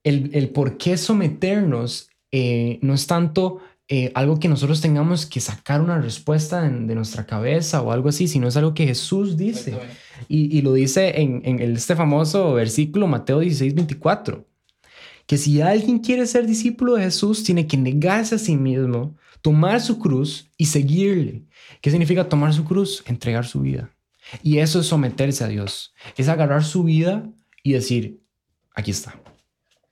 El, 0.04 0.30
el 0.34 0.50
por 0.50 0.76
qué 0.76 0.96
someternos 0.96 2.08
eh, 2.30 2.78
no 2.82 2.94
es 2.94 3.06
tanto 3.06 3.60
eh, 3.88 4.10
algo 4.14 4.38
que 4.38 4.48
nosotros 4.48 4.80
tengamos 4.80 5.26
que 5.26 5.40
sacar 5.40 5.82
una 5.82 6.00
respuesta 6.00 6.62
de 6.62 6.94
nuestra 6.94 7.26
cabeza 7.26 7.82
o 7.82 7.92
algo 7.92 8.08
así, 8.08 8.28
sino 8.28 8.48
es 8.48 8.56
algo 8.56 8.72
que 8.72 8.86
Jesús 8.86 9.36
dice. 9.36 9.78
Y, 10.28 10.62
lo 10.62 10.72
dice 10.72 11.20
en, 11.20 11.42
en, 11.44 11.60
este 11.60 11.94
famoso 11.94 12.54
versículo 12.54 13.06
Mateo 13.06 13.40
16, 13.40 13.74
24, 13.74 14.46
que 15.26 15.36
si 15.36 15.60
alguien 15.60 15.98
quiere 15.98 16.24
ser 16.26 16.46
discípulo 16.46 16.94
de 16.94 17.04
Jesús, 17.04 17.44
tiene 17.44 17.66
que 17.66 17.76
negarse 17.76 18.36
a 18.36 18.38
sí 18.38 18.56
mismo, 18.56 19.16
tomar 19.42 19.82
su 19.82 19.98
cruz 19.98 20.48
y 20.56 20.66
seguirle. 20.66 21.42
¿Qué 21.82 21.90
significa 21.90 22.28
tomar 22.28 22.54
su 22.54 22.64
cruz? 22.64 23.02
Entregar 23.06 23.44
su 23.44 23.60
vida. 23.60 23.90
Y 24.42 24.58
eso 24.58 24.80
es 24.80 24.86
someterse 24.86 25.44
a 25.44 25.48
Dios. 25.48 25.92
Es 26.16 26.28
agarrar 26.28 26.64
su 26.64 26.84
vida 26.84 27.28
y 27.62 27.72
decir, 27.72 28.22
aquí 28.74 28.90
está. 28.90 29.20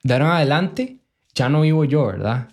De 0.03 0.15
ahora 0.15 0.27
en 0.27 0.33
adelante, 0.33 0.99
ya 1.35 1.51
no 1.51 1.61
vivo 1.61 1.85
yo, 1.85 2.07
¿verdad? 2.07 2.49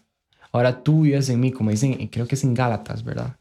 Ahora 0.51 0.83
tú 0.83 1.01
vives 1.01 1.29
en 1.29 1.39
mí, 1.39 1.51
como 1.51 1.71
dicen, 1.71 2.07
creo 2.07 2.27
que 2.27 2.35
es 2.35 2.43
en 2.43 2.53
Gálatas, 2.53 3.03
¿verdad? 3.03 3.37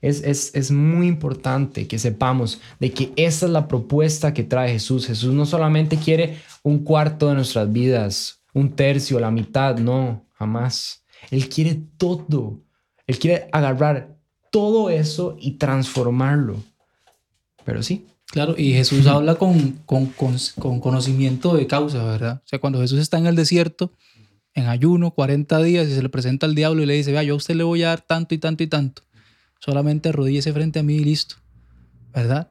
Es, 0.00 0.22
es, 0.22 0.52
es, 0.54 0.72
muy 0.72 1.06
importante 1.06 1.86
que 1.86 1.98
sepamos 1.98 2.60
de 2.80 2.90
que 2.90 3.12
esa 3.14 3.46
es 3.46 3.52
la 3.52 3.68
propuesta 3.68 4.34
que 4.34 4.42
trae 4.42 4.72
Jesús. 4.72 5.06
Jesús 5.06 5.32
no 5.32 5.46
solamente 5.46 5.96
quiere 5.96 6.38
un 6.64 6.80
cuarto 6.80 7.28
de 7.28 7.36
nuestras 7.36 7.72
vidas, 7.72 8.42
un 8.52 8.74
tercio, 8.74 9.20
la 9.20 9.30
mitad, 9.30 9.78
no, 9.78 10.26
jamás. 10.32 11.04
Él 11.30 11.48
quiere 11.48 11.80
todo. 11.96 12.60
Él 13.06 13.18
quiere 13.18 13.48
agarrar 13.52 14.16
todo 14.50 14.90
eso 14.90 15.36
y 15.38 15.52
transformarlo. 15.52 16.56
Pero 17.64 17.82
sí. 17.82 18.06
Claro, 18.26 18.54
y 18.56 18.72
Jesús 18.72 19.06
habla 19.08 19.36
con, 19.36 19.80
con, 19.86 20.06
con, 20.06 20.36
con 20.58 20.80
conocimiento 20.80 21.54
de 21.54 21.66
causa, 21.66 22.02
¿verdad? 22.04 22.42
O 22.44 22.48
sea, 22.48 22.58
cuando 22.58 22.80
Jesús 22.80 22.98
está 22.98 23.18
en 23.18 23.26
el 23.26 23.36
desierto, 23.36 23.92
en 24.54 24.66
ayuno, 24.66 25.12
40 25.12 25.62
días, 25.62 25.88
y 25.88 25.94
se 25.94 26.02
le 26.02 26.08
presenta 26.08 26.46
al 26.46 26.54
diablo 26.54 26.82
y 26.82 26.86
le 26.86 26.94
dice, 26.94 27.12
vea, 27.12 27.22
yo 27.22 27.34
a 27.34 27.36
usted 27.36 27.54
le 27.54 27.64
voy 27.64 27.82
a 27.82 27.88
dar 27.88 28.00
tanto 28.02 28.34
y 28.34 28.38
tanto 28.38 28.62
y 28.62 28.66
tanto. 28.66 29.02
Solamente 29.58 30.10
arrodíllese 30.10 30.52
frente 30.52 30.78
a 30.78 30.82
mí 30.82 30.96
y 30.96 31.04
listo. 31.04 31.36
¿Verdad? 32.12 32.50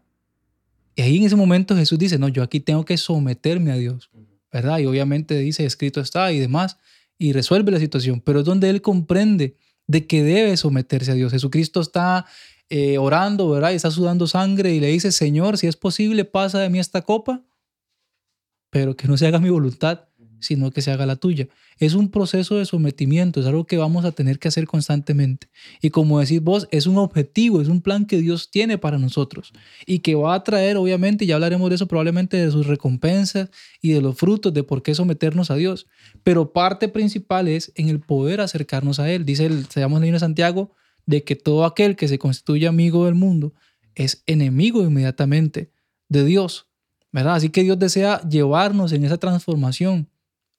Y 0.95 1.03
ahí 1.03 1.17
en 1.17 1.23
ese 1.25 1.35
momento 1.35 1.75
Jesús 1.75 1.99
dice, 1.99 2.17
no, 2.17 2.27
yo 2.27 2.41
aquí 2.43 2.59
tengo 2.59 2.85
que 2.85 2.97
someterme 2.97 3.71
a 3.71 3.75
Dios. 3.75 4.09
¿Verdad? 4.51 4.79
Y 4.79 4.85
obviamente 4.85 5.37
dice, 5.37 5.65
escrito 5.65 6.01
está 6.01 6.31
y 6.31 6.39
demás. 6.39 6.77
y 7.17 7.33
resuelve 7.33 7.71
la 7.71 7.79
situación, 7.79 8.19
pero 8.19 8.39
es 8.39 8.45
donde 8.45 8.67
él 8.69 8.81
comprende 8.81 9.55
de 9.85 10.07
que 10.07 10.23
debe 10.23 10.57
someterse 10.57 11.11
a 11.11 11.13
Dios. 11.13 11.31
Jesucristo 11.31 11.81
está 11.81 12.25
eh, 12.69 12.97
orando, 12.97 13.49
¿verdad? 13.49 13.71
Y 13.71 13.75
está 13.75 13.91
sudando 13.91 14.25
sangre 14.27 14.73
y 14.73 14.79
le 14.79 14.87
dice, 14.87 15.11
Señor, 15.11 15.57
si 15.57 15.67
es 15.67 15.75
posible, 15.75 16.25
pasa 16.25 16.59
de 16.59 16.69
mí 16.69 16.79
esta 16.79 17.01
copa, 17.01 17.43
pero 18.69 18.95
que 18.95 19.09
no 19.09 19.17
se 19.17 19.27
haga 19.27 19.39
mi 19.39 19.49
voluntad, 19.49 20.07
sino 20.41 20.71
que 20.71 20.81
se 20.81 20.91
haga 20.91 21.05
la 21.05 21.15
tuya. 21.15 21.47
Es 21.77 21.93
un 21.93 22.09
proceso 22.09 22.57
de 22.57 22.65
sometimiento, 22.65 23.39
es 23.39 23.45
algo 23.45 23.65
que 23.65 23.77
vamos 23.77 24.03
a 24.05 24.11
tener 24.11 24.39
que 24.39 24.47
hacer 24.47 24.67
constantemente. 24.67 25.47
Y 25.81 25.89
como 25.89 26.19
decís 26.19 26.41
vos, 26.41 26.67
es 26.71 26.87
un 26.87 26.97
objetivo, 26.97 27.61
es 27.61 27.67
un 27.67 27.81
plan 27.81 28.05
que 28.05 28.17
Dios 28.17 28.51
tiene 28.51 28.77
para 28.77 28.97
nosotros 28.97 29.53
y 29.85 29.99
que 29.99 30.15
va 30.15 30.33
a 30.33 30.43
traer, 30.43 30.77
obviamente, 30.77 31.25
ya 31.25 31.35
hablaremos 31.35 31.69
de 31.69 31.75
eso 31.75 31.87
probablemente, 31.87 32.37
de 32.37 32.51
sus 32.51 32.67
recompensas 32.67 33.49
y 33.81 33.91
de 33.91 34.01
los 34.01 34.17
frutos 34.17 34.53
de 34.53 34.63
por 34.63 34.83
qué 34.83 34.93
someternos 34.93 35.51
a 35.51 35.55
Dios. 35.55 35.87
Pero 36.23 36.51
parte 36.51 36.89
principal 36.89 37.47
es 37.47 37.71
en 37.75 37.89
el 37.89 37.99
poder 37.99 38.41
acercarnos 38.41 38.99
a 38.99 39.09
Él. 39.09 39.25
Dice 39.25 39.45
el, 39.45 39.67
se 39.67 39.79
llama 39.79 40.03
el 40.03 40.11
de 40.11 40.19
Santiago, 40.19 40.75
de 41.05 41.23
que 41.23 41.35
todo 41.35 41.65
aquel 41.65 41.95
que 41.95 42.07
se 42.07 42.19
constituye 42.19 42.67
amigo 42.67 43.05
del 43.05 43.15
mundo 43.15 43.53
es 43.95 44.23
enemigo 44.25 44.83
inmediatamente 44.83 45.71
de 46.09 46.25
Dios. 46.25 46.67
¿verdad? 47.11 47.35
Así 47.35 47.49
que 47.49 47.63
Dios 47.63 47.77
desea 47.77 48.21
llevarnos 48.27 48.91
en 48.93 49.03
esa 49.03 49.17
transformación 49.17 50.07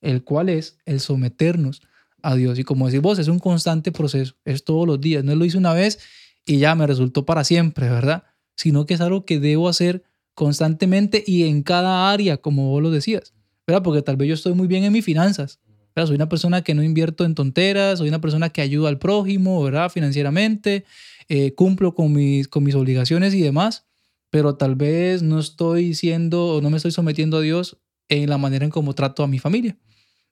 el 0.02 0.25
cual 0.25 0.49
es 0.49 0.78
el 0.85 1.00
someternos 1.00 1.80
a 2.23 2.37
Dios. 2.37 2.59
Y 2.59 2.64
como 2.64 2.87
decís 2.87 3.00
vos, 3.00 3.18
es 3.18 3.28
un 3.28 3.38
constante 3.38 3.92
proceso, 3.92 4.35
es 4.44 4.64
todos 4.64 4.87
los 4.87 5.00
días. 5.00 5.25
No 5.25 5.35
lo 5.35 5.44
hice 5.44 5.59
una 5.59 5.73
vez 5.73 5.99
y 6.44 6.59
ya 6.59 6.75
me 6.75 6.87
resultó 6.87 7.25
para 7.25 7.44
siempre, 7.44 7.88
¿verdad? 7.88 8.25
Sino 8.56 8.87
que 8.87 8.94
es 8.94 9.00
algo 9.00 9.25
que 9.25 9.40
debo 9.40 9.68
hacer 9.68 10.04
constantemente 10.35 11.23
y 11.26 11.44
en 11.44 11.62
cada 11.62 12.11
área, 12.11 12.37
como 12.38 12.71
vos 12.71 12.82
lo 12.82 12.90
decías, 12.90 13.35
¿verdad? 13.66 13.82
Porque 13.82 14.02
tal 14.02 14.16
vez 14.16 14.28
yo 14.28 14.35
estoy 14.35 14.54
muy 14.54 14.66
bien 14.66 14.85
en 14.85 14.92
mis 14.92 15.04
finanzas, 15.04 15.61
¿verdad? 15.94 16.09
Soy 16.09 16.16
una 16.16 16.28
persona 16.28 16.62
que 16.62 16.75
no 16.75 16.82
invierto 16.82 17.25
en 17.25 17.35
tonteras, 17.35 17.99
soy 17.99 18.09
una 18.09 18.21
persona 18.21 18.50
que 18.50 18.62
ayuda 18.62 18.88
al 18.88 18.99
prójimo, 18.99 19.62
¿verdad? 19.62 19.90
Financieramente, 19.90 20.85
eh, 21.28 21.54
cumplo 21.54 21.94
con 21.94 22.12
mis, 22.12 22.49
con 22.49 22.64
mis 22.64 22.75
obligaciones 22.75 23.35
y 23.35 23.42
demás, 23.42 23.87
pero 24.30 24.56
tal 24.56 24.75
vez 24.75 25.23
no 25.23 25.38
estoy 25.38 25.94
siendo 25.94 26.47
o 26.47 26.61
no 26.62 26.71
me 26.71 26.78
estoy 26.78 26.92
sometiendo 26.92 27.37
a 27.37 27.40
Dios 27.42 27.78
en 28.09 28.30
la 28.30 28.38
manera 28.38 28.64
en 28.64 28.71
cómo 28.71 28.94
trato 28.94 29.23
a 29.23 29.28
mi 29.28 29.38
familia. 29.38 29.76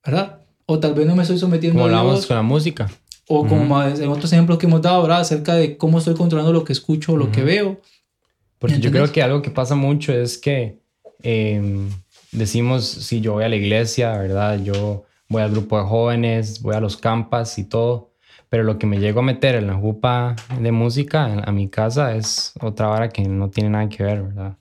¿Verdad? 0.04 0.40
O 0.66 0.78
tal 0.78 0.95
vez 0.95 1.07
no 1.07 1.16
me 1.16 1.23
estoy 1.23 1.38
sometiendo 1.38 1.83
como 1.83 1.95
a 1.95 2.02
Dios. 2.02 2.26
con 2.26 2.37
la 2.37 2.42
música. 2.42 2.90
O 3.26 3.47
como 3.47 3.83
en 3.83 4.09
otros 4.09 4.33
ejemplos 4.33 4.59
que 4.59 4.66
hemos 4.66 4.83
dado, 4.83 5.02
¿verdad? 5.02 5.21
Acerca 5.21 5.54
de 5.54 5.76
cómo 5.76 5.99
estoy 5.99 6.14
controlando 6.14 6.52
lo 6.52 6.64
que 6.64 6.73
escucho 6.73 7.16
lo 7.16 7.30
que 7.30 7.45
veo. 7.45 7.80
Porque 8.59 8.80
yo 8.80 8.90
creo 8.90 9.11
que 9.11 9.23
algo 9.23 9.40
que 9.40 9.50
pasa 9.50 9.75
mucho 9.75 10.12
es 10.12 10.37
que 10.37 10.80
em, 11.23 11.88
decimos, 12.33 12.85
si 12.85 13.21
yo 13.21 13.35
voy 13.35 13.45
a 13.45 13.49
la 13.49 13.57
iglesia, 13.57 14.19
¿verdad? 14.19 14.62
Yo 14.62 15.04
voy 15.28 15.42
al 15.42 15.50
grupo 15.50 15.78
de 15.78 15.85
jóvenes, 15.85 16.61
voy 16.61 16.75
a 16.75 16.80
los 16.80 16.97
campas 16.97 17.57
y 17.59 17.64
todo, 17.64 18.12
pero 18.49 18.64
lo 18.64 18.78
que 18.78 18.87
me 18.87 18.99
llego 18.99 19.21
a 19.21 19.23
meter 19.23 19.54
en 19.54 19.69
la 19.69 19.75
jupa 19.75 20.37
de 20.61 20.73
música 20.73 21.42
a 21.45 21.52
mi 21.52 21.69
casa 21.69 22.16
es 22.16 22.52
otra 22.61 22.88
vara 22.88 23.09
que 23.09 23.23
no 23.23 23.49
tiene 23.49 23.71
nada 23.71 23.88
que 23.88 24.02
ver, 24.02 24.23
¿verdad? 24.25 24.59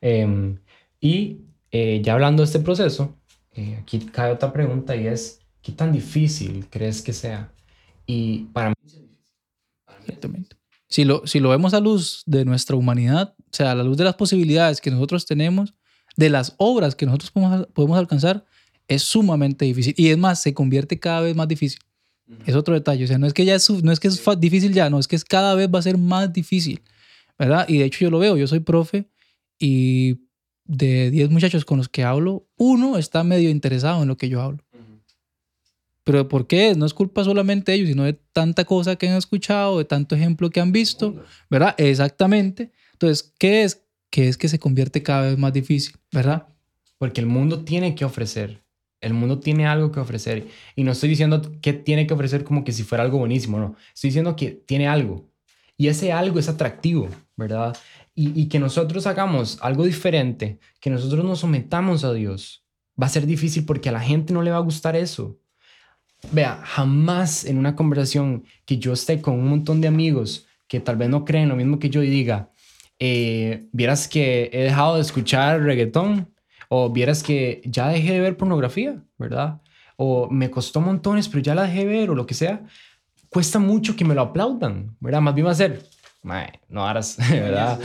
Em, 0.00 0.58
y 1.00 1.40
eh, 1.70 2.00
ya 2.02 2.14
hablando 2.14 2.42
de 2.42 2.46
este 2.46 2.60
proceso, 2.60 3.16
eh, 3.54 3.78
aquí 3.80 3.98
cae 4.00 4.32
otra 4.32 4.52
pregunta 4.52 4.96
y 4.96 5.06
es, 5.06 5.40
¿qué 5.62 5.72
tan 5.72 5.92
difícil 5.92 6.66
crees 6.70 7.02
que 7.02 7.12
sea? 7.12 7.52
Y 8.06 8.44
para 8.52 8.70
mí 8.70 8.74
es 8.84 8.92
difícil. 8.92 9.14
Si 10.88 11.04
lo, 11.04 11.26
si 11.26 11.40
lo 11.40 11.48
vemos 11.48 11.74
a 11.74 11.80
luz 11.80 12.22
de 12.26 12.44
nuestra 12.44 12.76
humanidad, 12.76 13.34
o 13.38 13.56
sea, 13.56 13.72
a 13.72 13.74
la 13.74 13.82
luz 13.82 13.96
de 13.96 14.04
las 14.04 14.14
posibilidades 14.14 14.80
que 14.80 14.90
nosotros 14.90 15.26
tenemos, 15.26 15.74
de 16.16 16.30
las 16.30 16.54
obras 16.58 16.94
que 16.94 17.06
nosotros 17.06 17.30
podemos, 17.30 17.66
podemos 17.72 17.98
alcanzar, 17.98 18.44
es 18.86 19.02
sumamente 19.02 19.64
difícil. 19.64 19.94
Y 19.96 20.08
es 20.08 20.18
más, 20.18 20.40
se 20.40 20.54
convierte 20.54 20.98
cada 20.98 21.20
vez 21.20 21.34
más 21.34 21.48
difícil. 21.48 21.80
Es 22.46 22.54
otro 22.54 22.74
detalle. 22.74 23.04
O 23.04 23.06
sea, 23.08 23.18
no 23.18 23.26
es 23.26 23.34
que 23.34 23.44
ya 23.44 23.54
es, 23.54 23.68
no 23.70 23.92
es 23.92 24.00
que 24.00 24.08
es 24.08 24.22
difícil 24.38 24.72
ya, 24.72 24.88
no, 24.90 24.98
es 24.98 25.08
que 25.08 25.16
es 25.16 25.24
cada 25.24 25.54
vez 25.54 25.68
va 25.72 25.78
a 25.78 25.82
ser 25.82 25.98
más 25.98 26.32
difícil. 26.32 26.82
¿Verdad? 27.38 27.66
Y 27.68 27.78
de 27.78 27.86
hecho 27.86 28.00
yo 28.00 28.10
lo 28.10 28.20
veo, 28.20 28.36
yo 28.36 28.46
soy 28.46 28.60
profe 28.60 29.08
y 29.58 30.23
de 30.64 31.10
10 31.10 31.30
muchachos 31.30 31.64
con 31.64 31.78
los 31.78 31.88
que 31.88 32.04
hablo, 32.04 32.46
uno 32.56 32.98
está 32.98 33.22
medio 33.24 33.50
interesado 33.50 34.02
en 34.02 34.08
lo 34.08 34.16
que 34.16 34.28
yo 34.28 34.40
hablo. 34.40 34.64
Pero 36.04 36.28
¿por 36.28 36.46
qué? 36.46 36.74
No 36.74 36.84
es 36.84 36.92
culpa 36.92 37.24
solamente 37.24 37.72
de 37.72 37.78
ellos, 37.78 37.88
sino 37.88 38.04
de 38.04 38.12
tanta 38.12 38.64
cosa 38.64 38.96
que 38.96 39.08
han 39.08 39.16
escuchado, 39.16 39.78
de 39.78 39.86
tanto 39.86 40.14
ejemplo 40.14 40.50
que 40.50 40.60
han 40.60 40.70
visto, 40.70 41.24
¿verdad? 41.48 41.74
Exactamente. 41.78 42.72
Entonces, 42.92 43.32
¿qué 43.38 43.64
es? 43.64 43.82
Que 44.10 44.28
es 44.28 44.36
que 44.36 44.48
se 44.48 44.58
convierte 44.58 45.02
cada 45.02 45.22
vez 45.22 45.38
más 45.38 45.52
difícil, 45.52 45.96
¿verdad? 46.12 46.46
Porque 46.98 47.20
el 47.20 47.26
mundo 47.26 47.64
tiene 47.64 47.94
que 47.94 48.04
ofrecer. 48.04 48.62
El 49.00 49.14
mundo 49.14 49.40
tiene 49.40 49.66
algo 49.66 49.90
que 49.92 50.00
ofrecer. 50.00 50.46
Y 50.76 50.84
no 50.84 50.92
estoy 50.92 51.08
diciendo 51.08 51.52
que 51.60 51.72
tiene 51.72 52.06
que 52.06 52.14
ofrecer 52.14 52.44
como 52.44 52.64
que 52.64 52.72
si 52.72 52.84
fuera 52.84 53.02
algo 53.02 53.18
buenísimo, 53.18 53.58
no. 53.58 53.74
Estoy 53.94 54.08
diciendo 54.08 54.36
que 54.36 54.50
tiene 54.50 54.86
algo. 54.88 55.28
Y 55.76 55.88
ese 55.88 56.12
algo 56.12 56.38
es 56.38 56.48
atractivo, 56.48 57.08
¿verdad? 57.36 57.76
Y, 58.14 58.48
que 58.48 58.60
nosotros 58.60 59.06
hagamos 59.06 59.58
algo 59.60 59.84
diferente, 59.84 60.60
que 60.80 60.90
nosotros 60.90 61.24
nos 61.24 61.40
sometamos 61.40 62.04
a 62.04 62.12
Dios, 62.12 62.64
va 63.00 63.06
a 63.06 63.10
ser 63.10 63.26
difícil 63.26 63.64
porque 63.64 63.88
a 63.88 63.92
la 63.92 64.00
gente 64.00 64.32
no 64.32 64.42
le 64.42 64.52
va 64.52 64.58
a 64.58 64.60
gustar 64.60 64.94
eso. 64.94 65.38
Vea, 66.30 66.60
jamás 66.64 67.44
en 67.44 67.58
una 67.58 67.74
conversación 67.74 68.44
que 68.64 68.78
yo 68.78 68.92
esté 68.92 69.20
con 69.20 69.34
un 69.34 69.48
montón 69.48 69.80
de 69.80 69.88
amigos 69.88 70.46
que 70.68 70.80
tal 70.80 70.96
vez 70.96 71.08
no 71.08 71.24
creen 71.24 71.48
lo 71.48 71.56
mismo 71.56 71.78
que 71.78 71.90
yo 71.90 72.02
y 72.02 72.08
diga, 72.08 72.50
eh, 72.98 73.66
vieras 73.72 74.08
que 74.08 74.48
he 74.52 74.62
dejado 74.62 74.94
de 74.94 75.02
escuchar 75.02 75.60
reggaetón 75.62 76.32
o 76.68 76.90
vieras 76.90 77.22
que 77.22 77.60
ya 77.64 77.88
dejé 77.88 78.12
de 78.12 78.20
ver 78.20 78.36
pornografía, 78.36 79.02
¿verdad? 79.18 79.60
O 79.96 80.30
me 80.30 80.50
costó 80.50 80.80
montones, 80.80 81.28
pero 81.28 81.42
ya 81.42 81.54
la 81.54 81.64
dejé 81.64 81.84
ver 81.84 82.10
o 82.10 82.14
lo 82.14 82.26
que 82.26 82.34
sea. 82.34 82.64
Cuesta 83.28 83.58
mucho 83.58 83.96
que 83.96 84.04
me 84.04 84.14
lo 84.14 84.22
aplaudan, 84.22 84.96
¿verdad? 85.00 85.20
Más 85.20 85.34
bien 85.34 85.46
va 85.48 85.50
a 85.50 85.56
ser, 85.56 85.82
no 86.68 86.86
harás, 86.86 87.16
¿verdad? 87.30 87.78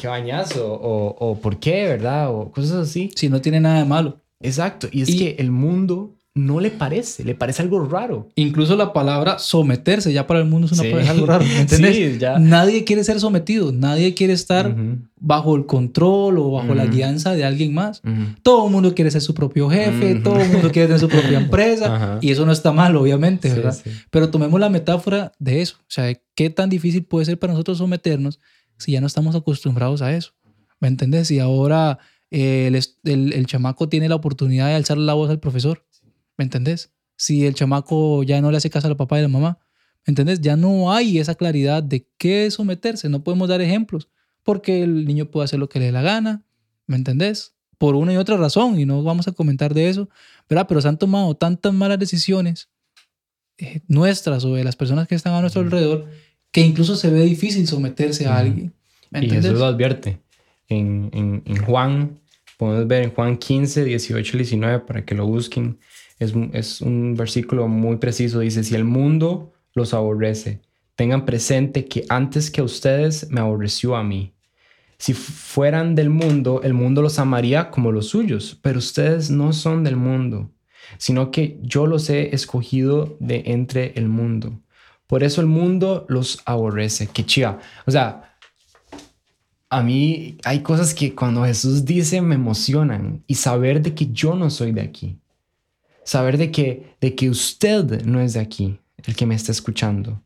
Qué 0.00 0.08
bañazo, 0.08 0.72
o, 0.72 1.14
o 1.18 1.40
por 1.40 1.58
qué, 1.58 1.86
¿verdad? 1.86 2.34
O 2.34 2.50
cosas 2.50 2.88
así. 2.88 3.10
Si 3.14 3.28
no 3.28 3.40
tiene 3.40 3.60
nada 3.60 3.78
de 3.78 3.84
malo. 3.84 4.20
Exacto, 4.40 4.88
y 4.90 5.02
es 5.02 5.14
que 5.14 5.36
el 5.38 5.50
mundo 5.50 6.16
no 6.36 6.58
le 6.58 6.72
parece, 6.72 7.22
le 7.22 7.36
parece 7.36 7.62
algo 7.62 7.86
raro. 7.86 8.28
Incluso 8.34 8.74
la 8.74 8.92
palabra 8.92 9.38
someterse 9.38 10.12
ya 10.12 10.26
para 10.26 10.40
el 10.40 10.46
mundo 10.46 10.66
es 10.66 10.72
una 10.72 10.82
palabra 10.82 11.10
algo 11.10 11.26
raro, 11.26 11.44
¿entendés? 11.58 12.18
ya. 12.18 12.40
Nadie 12.40 12.82
quiere 12.82 13.04
ser 13.04 13.20
sometido, 13.20 13.70
nadie 13.70 14.14
quiere 14.14 14.32
estar 14.32 14.74
bajo 15.20 15.54
el 15.54 15.66
control 15.66 16.38
o 16.38 16.50
bajo 16.50 16.74
la 16.74 16.86
guianza 16.86 17.34
de 17.34 17.44
alguien 17.44 17.72
más. 17.72 18.02
Todo 18.42 18.66
el 18.66 18.72
mundo 18.72 18.94
quiere 18.94 19.12
ser 19.12 19.20
su 19.20 19.32
propio 19.32 19.70
jefe, 19.70 20.16
todo 20.16 20.40
el 20.40 20.50
mundo 20.50 20.72
quiere 20.72 20.88
tener 20.88 21.00
su 21.00 21.08
propia 21.08 21.38
empresa 21.38 22.18
y 22.20 22.32
eso 22.32 22.44
no 22.44 22.50
está 22.50 22.72
mal, 22.72 22.96
obviamente, 22.96 23.48
¿verdad? 23.54 23.76
Pero 24.10 24.30
tomemos 24.30 24.58
la 24.58 24.68
metáfora 24.68 25.32
de 25.38 25.62
eso, 25.62 25.76
o 25.80 25.84
sea, 25.88 26.12
qué 26.34 26.50
tan 26.50 26.68
difícil 26.68 27.04
puede 27.04 27.26
ser 27.26 27.38
para 27.38 27.52
nosotros 27.52 27.78
someternos 27.78 28.40
si 28.76 28.90
ya 28.90 29.00
no 29.00 29.06
estamos 29.06 29.36
acostumbrados 29.36 30.02
a 30.02 30.12
eso. 30.16 30.32
¿Me 30.80 30.88
entendés? 30.88 31.28
Si 31.28 31.38
ahora 31.38 32.00
eh, 32.32 32.66
el, 33.04 33.32
el 33.32 33.46
chamaco 33.46 33.88
tiene 33.88 34.08
la 34.08 34.16
oportunidad 34.16 34.66
de 34.66 34.74
alzar 34.74 34.98
la 34.98 35.14
voz 35.14 35.30
al 35.30 35.38
profesor 35.38 35.84
¿Me 36.36 36.44
entendés? 36.44 36.92
Si 37.16 37.46
el 37.46 37.54
chamaco 37.54 38.22
ya 38.22 38.40
no 38.40 38.50
le 38.50 38.56
hace 38.56 38.70
caso 38.70 38.86
a 38.86 38.90
la 38.90 38.96
papá 38.96 39.16
y 39.16 39.20
a 39.20 39.22
la 39.22 39.28
mamá, 39.28 39.58
¿me 40.06 40.10
entendés? 40.10 40.40
Ya 40.40 40.56
no 40.56 40.92
hay 40.92 41.18
esa 41.18 41.34
claridad 41.34 41.82
de 41.82 42.08
qué 42.18 42.50
someterse. 42.50 43.08
No 43.08 43.22
podemos 43.22 43.48
dar 43.48 43.60
ejemplos 43.60 44.08
porque 44.42 44.82
el 44.82 45.06
niño 45.06 45.30
puede 45.30 45.44
hacer 45.44 45.58
lo 45.58 45.68
que 45.68 45.78
le 45.78 45.86
dé 45.86 45.92
la 45.92 46.02
gana, 46.02 46.44
¿me 46.86 46.96
entendés? 46.96 47.54
Por 47.78 47.94
una 47.94 48.12
y 48.12 48.16
otra 48.16 48.36
razón, 48.36 48.78
y 48.78 48.84
no 48.84 49.02
vamos 49.02 49.26
a 49.26 49.32
comentar 49.32 49.74
de 49.74 49.88
eso, 49.88 50.08
¿verdad? 50.48 50.66
Pero 50.68 50.80
se 50.80 50.88
han 50.88 50.98
tomado 50.98 51.34
tantas 51.34 51.72
malas 51.72 51.98
decisiones 51.98 52.68
eh, 53.58 53.80
nuestras 53.88 54.44
o 54.44 54.54
de 54.54 54.64
las 54.64 54.76
personas 54.76 55.08
que 55.08 55.14
están 55.14 55.32
a 55.32 55.40
nuestro 55.40 55.62
alrededor 55.62 56.08
que 56.54 56.60
incluso 56.60 56.94
se 56.94 57.10
ve 57.10 57.22
difícil 57.22 57.66
someterse 57.66 58.26
a 58.26 58.38
alguien. 58.38 58.72
Y 59.10 59.28
Jesús 59.28 59.58
lo 59.58 59.64
advierte. 59.64 60.20
En, 60.68 61.10
en, 61.12 61.42
en 61.46 61.56
Juan, 61.56 62.20
podemos 62.56 62.86
ver 62.86 63.02
en 63.02 63.10
Juan 63.10 63.36
15, 63.36 63.84
18 63.84 64.36
19 64.36 64.78
para 64.86 65.04
que 65.04 65.16
lo 65.16 65.26
busquen 65.26 65.80
es, 66.18 66.80
un 66.80 67.14
versículo 67.16 67.68
muy 67.68 67.96
preciso. 67.96 68.40
Dice, 68.40 68.64
si 68.64 68.74
el 68.74 68.84
mundo 68.84 69.52
los 69.74 69.94
aborrece, 69.94 70.60
tengan 70.94 71.24
presente 71.24 71.86
que 71.86 72.04
antes 72.08 72.50
que 72.50 72.62
ustedes 72.62 73.28
me 73.30 73.40
aborreció 73.40 73.96
a 73.96 74.04
mí. 74.04 74.32
Si 74.98 75.12
fueran 75.12 75.94
del 75.94 76.10
mundo, 76.10 76.60
el 76.62 76.72
mundo 76.72 77.02
los 77.02 77.18
amaría 77.18 77.70
como 77.70 77.92
los 77.92 78.08
suyos, 78.08 78.58
pero 78.62 78.78
ustedes 78.78 79.28
no 79.28 79.52
son 79.52 79.82
del 79.82 79.96
mundo, 79.96 80.52
sino 80.98 81.30
que 81.30 81.58
yo 81.62 81.86
los 81.86 82.08
he 82.10 82.34
escogido 82.34 83.16
de 83.20 83.42
entre 83.46 83.92
el 83.96 84.08
mundo. 84.08 84.60
Por 85.06 85.24
eso 85.24 85.40
el 85.40 85.48
mundo 85.48 86.06
los 86.08 86.40
aborrece. 86.46 87.08
Qué 87.12 87.26
chiva. 87.26 87.58
O 87.86 87.90
sea, 87.90 88.36
a 89.68 89.82
mí 89.82 90.38
hay 90.44 90.60
cosas 90.60 90.94
que 90.94 91.14
cuando 91.14 91.44
Jesús 91.44 91.84
dice 91.84 92.22
me 92.22 92.36
emocionan 92.36 93.24
y 93.26 93.34
saber 93.34 93.82
de 93.82 93.94
que 93.94 94.06
yo 94.12 94.36
no 94.36 94.48
soy 94.48 94.72
de 94.72 94.80
aquí 94.80 95.18
saber 96.04 96.38
de 96.38 96.50
que, 96.50 96.96
de 97.00 97.14
que 97.14 97.30
usted 97.30 98.04
no 98.04 98.20
es 98.20 98.34
de 98.34 98.40
aquí, 98.40 98.78
el 99.02 99.16
que 99.16 99.26
me 99.26 99.34
está 99.34 99.52
escuchando, 99.52 100.22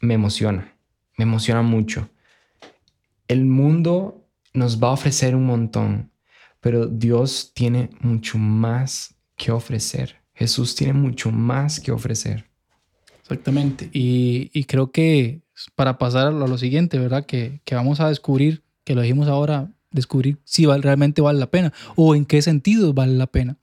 me 0.00 0.14
emociona, 0.14 0.74
me 1.16 1.24
emociona 1.24 1.62
mucho. 1.62 2.08
El 3.28 3.44
mundo 3.44 4.26
nos 4.52 4.82
va 4.82 4.88
a 4.88 4.92
ofrecer 4.92 5.34
un 5.34 5.46
montón, 5.46 6.10
pero 6.60 6.86
Dios 6.86 7.52
tiene 7.54 7.90
mucho 8.00 8.38
más 8.38 9.14
que 9.36 9.50
ofrecer. 9.50 10.16
Jesús 10.34 10.74
tiene 10.74 10.92
mucho 10.92 11.30
más 11.30 11.80
que 11.80 11.92
ofrecer. 11.92 12.44
Exactamente. 13.20 13.88
Y, 13.92 14.64
creo 14.64 14.90
que 14.90 15.40
para 15.74 15.98
pasar 15.98 16.26
a 16.28 16.30
lo, 16.30 16.58
siguiente, 16.58 16.98
¿verdad? 16.98 17.24
Que, 17.24 17.60
que, 17.64 17.74
vamos 17.74 18.00
a 18.00 18.08
descubrir, 18.08 18.62
que 18.84 18.94
lo 18.94 19.00
dijimos 19.00 19.28
ahora, 19.28 19.72
descubrir 19.90 20.38
si 20.44 20.66
realmente 20.66 21.22
vale 21.22 21.38
la 21.38 21.50
pena 21.50 21.72
o 21.94 22.14
en 22.14 22.26
qué 22.26 22.42
sentido 22.42 22.92
vale 22.92 23.14
la 23.14 23.26
pena. 23.26 23.56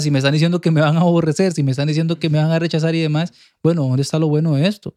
Si 0.00 0.10
me 0.10 0.18
están 0.18 0.32
diciendo 0.32 0.60
que 0.60 0.72
me 0.72 0.80
van 0.80 0.96
a 0.96 1.00
aborrecer, 1.00 1.52
si 1.52 1.62
me 1.62 1.70
están 1.70 1.86
diciendo 1.86 2.18
que 2.18 2.28
me 2.28 2.38
van 2.38 2.50
a 2.50 2.58
rechazar 2.58 2.94
y 2.96 3.00
demás, 3.00 3.32
bueno, 3.62 3.84
¿dónde 3.84 4.02
está 4.02 4.18
lo 4.18 4.26
bueno 4.28 4.56
de 4.56 4.66
esto? 4.66 4.94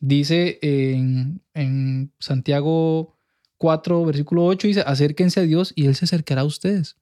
Dice 0.00 0.58
en, 0.62 1.42
en 1.52 2.12
Santiago 2.18 3.14
4, 3.58 4.06
versículo 4.06 4.46
8, 4.46 4.66
dice, 4.66 4.84
acérquense 4.86 5.40
a 5.40 5.42
Dios 5.42 5.72
y 5.76 5.86
Él 5.86 5.94
se 5.96 6.06
acercará 6.06 6.40
a 6.40 6.44
ustedes. 6.44 6.96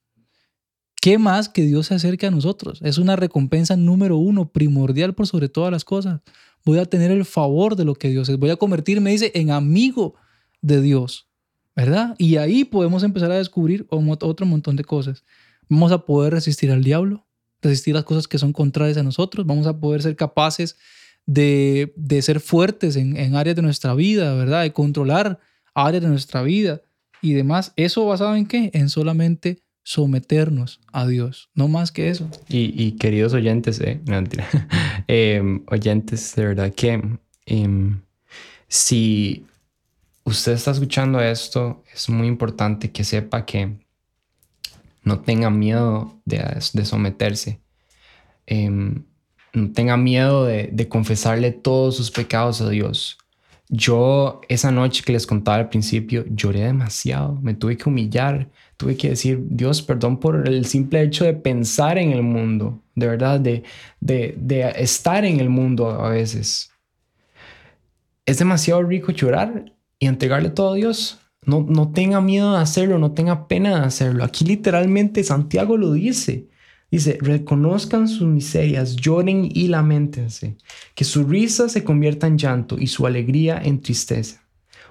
¿Qué 1.01 1.17
más 1.17 1.49
que 1.49 1.63
Dios 1.63 1.87
se 1.87 1.95
acerque 1.95 2.27
a 2.27 2.31
nosotros? 2.31 2.79
Es 2.83 2.99
una 2.99 3.15
recompensa 3.15 3.75
número 3.75 4.17
uno, 4.17 4.51
primordial 4.51 5.15
por 5.15 5.25
sobre 5.25 5.49
todas 5.49 5.71
las 5.71 5.83
cosas. 5.83 6.21
Voy 6.63 6.77
a 6.77 6.85
tener 6.85 7.09
el 7.09 7.25
favor 7.25 7.75
de 7.75 7.85
lo 7.85 7.95
que 7.95 8.09
Dios 8.09 8.29
es. 8.29 8.37
Voy 8.37 8.51
a 8.51 8.57
convertirme, 8.57 9.09
dice, 9.09 9.31
en 9.33 9.49
amigo 9.49 10.13
de 10.61 10.81
Dios. 10.81 11.27
¿Verdad? 11.75 12.15
Y 12.19 12.35
ahí 12.35 12.65
podemos 12.65 13.01
empezar 13.01 13.31
a 13.31 13.37
descubrir 13.37 13.87
otro 13.89 14.45
montón 14.45 14.75
de 14.75 14.83
cosas. 14.83 15.23
Vamos 15.71 15.93
a 15.93 16.05
poder 16.05 16.33
resistir 16.33 16.69
al 16.69 16.83
diablo, 16.83 17.25
resistir 17.61 17.93
las 17.95 18.03
cosas 18.03 18.27
que 18.27 18.37
son 18.37 18.51
contrarias 18.51 18.97
a 18.97 19.03
nosotros. 19.03 19.45
Vamos 19.45 19.67
a 19.67 19.79
poder 19.79 20.01
ser 20.01 20.17
capaces 20.17 20.75
de, 21.25 21.93
ser 22.21 22.41
fuertes 22.41 22.97
en, 22.97 23.15
en 23.15 23.37
áreas 23.37 23.55
de 23.55 23.61
nuestra 23.61 23.93
vida, 23.93 24.35
¿verdad? 24.35 24.63
De 24.63 24.73
controlar 24.73 25.39
áreas 25.73 26.03
de 26.03 26.09
nuestra 26.09 26.41
vida 26.41 26.81
y 27.21 27.31
demás. 27.31 27.71
¿Eso 27.77 28.05
basado 28.05 28.35
en 28.35 28.47
qué? 28.47 28.69
En 28.73 28.89
solamente 28.89 29.63
someternos 29.83 30.81
a 30.91 31.07
Dios, 31.07 31.49
no 31.55 31.69
más 31.69 31.93
que 31.93 32.09
eso. 32.09 32.29
Y, 32.49 32.91
queridos 32.97 33.33
oyentes, 33.33 33.79
eh, 33.79 34.01
em, 35.07 35.63
oyentes, 35.67 36.35
de 36.35 36.45
verdad 36.47 36.73
que 36.73 37.01
em, 37.45 38.01
si 38.67 39.45
usted 40.25 40.51
está 40.51 40.71
escuchando 40.71 41.21
esto, 41.21 41.81
es 41.93 42.09
muy 42.09 42.27
importante 42.27 42.91
que 42.91 43.05
sepa 43.05 43.45
que 43.45 43.77
no 45.03 45.21
tenga 45.21 45.49
miedo 45.49 46.21
de, 46.25 46.61
someterse. 46.85 47.61
Em, 48.45 49.03
no 49.53 49.71
tenga 49.71 49.97
miedo 49.97 50.45
de, 50.45 50.69
de 50.71 50.87
confesarle 50.87 51.51
todos 51.51 51.97
sus 51.97 52.11
pecados 52.11 52.61
a 52.61 52.69
Dios. 52.69 53.17
Yo 53.73 54.41
esa 54.49 54.69
noche 54.69 55.01
que 55.01 55.13
les 55.13 55.25
contaba 55.25 55.57
al 55.57 55.69
principio 55.69 56.25
lloré 56.27 56.59
demasiado, 56.65 57.39
me 57.41 57.53
tuve 57.53 57.77
que 57.77 57.87
humillar, 57.87 58.49
tuve 58.75 58.97
que 58.97 59.11
decir, 59.11 59.39
Dios, 59.49 59.81
perdón 59.81 60.19
por 60.19 60.45
el 60.45 60.65
simple 60.65 61.01
hecho 61.01 61.23
de 61.23 61.33
pensar 61.33 61.97
en 61.97 62.11
el 62.11 62.21
mundo, 62.21 62.81
de 62.95 63.07
verdad, 63.07 63.39
de, 63.39 63.63
de, 64.01 64.73
estar 64.75 65.23
en 65.23 65.39
el 65.39 65.47
mundo 65.47 65.89
a 65.89 66.09
veces. 66.09 66.69
Es 68.25 68.39
demasiado 68.39 68.83
rico 68.83 69.13
llorar 69.13 69.71
y 69.99 70.07
entregarle 70.07 70.49
todo 70.49 70.73
a 70.73 70.75
Dios. 70.75 71.20
No, 71.45 71.65
no 71.67 71.91
tenga 71.91 72.21
miedo 72.21 72.53
de 72.53 72.59
hacerlo, 72.59 72.99
no 72.99 73.13
tenga 73.13 73.47
pena 73.47 73.79
de 73.79 73.85
hacerlo. 73.85 74.23
Aquí 74.23 74.45
literalmente 74.45 75.23
Santiago 75.23 75.75
lo 75.77 75.93
dice. 75.93 76.47
Dice, 76.91 77.17
reconozcan 77.21 78.09
sus 78.09 78.27
miserias, 78.27 78.97
lloren 78.97 79.49
y 79.49 79.69
lamentense, 79.69 80.57
que 80.93 81.05
su 81.05 81.23
risa 81.23 81.69
se 81.69 81.85
convierta 81.85 82.27
en 82.27 82.37
llanto 82.37 82.77
y 82.77 82.87
su 82.87 83.07
alegría 83.07 83.61
en 83.63 83.81
tristeza. 83.81 84.43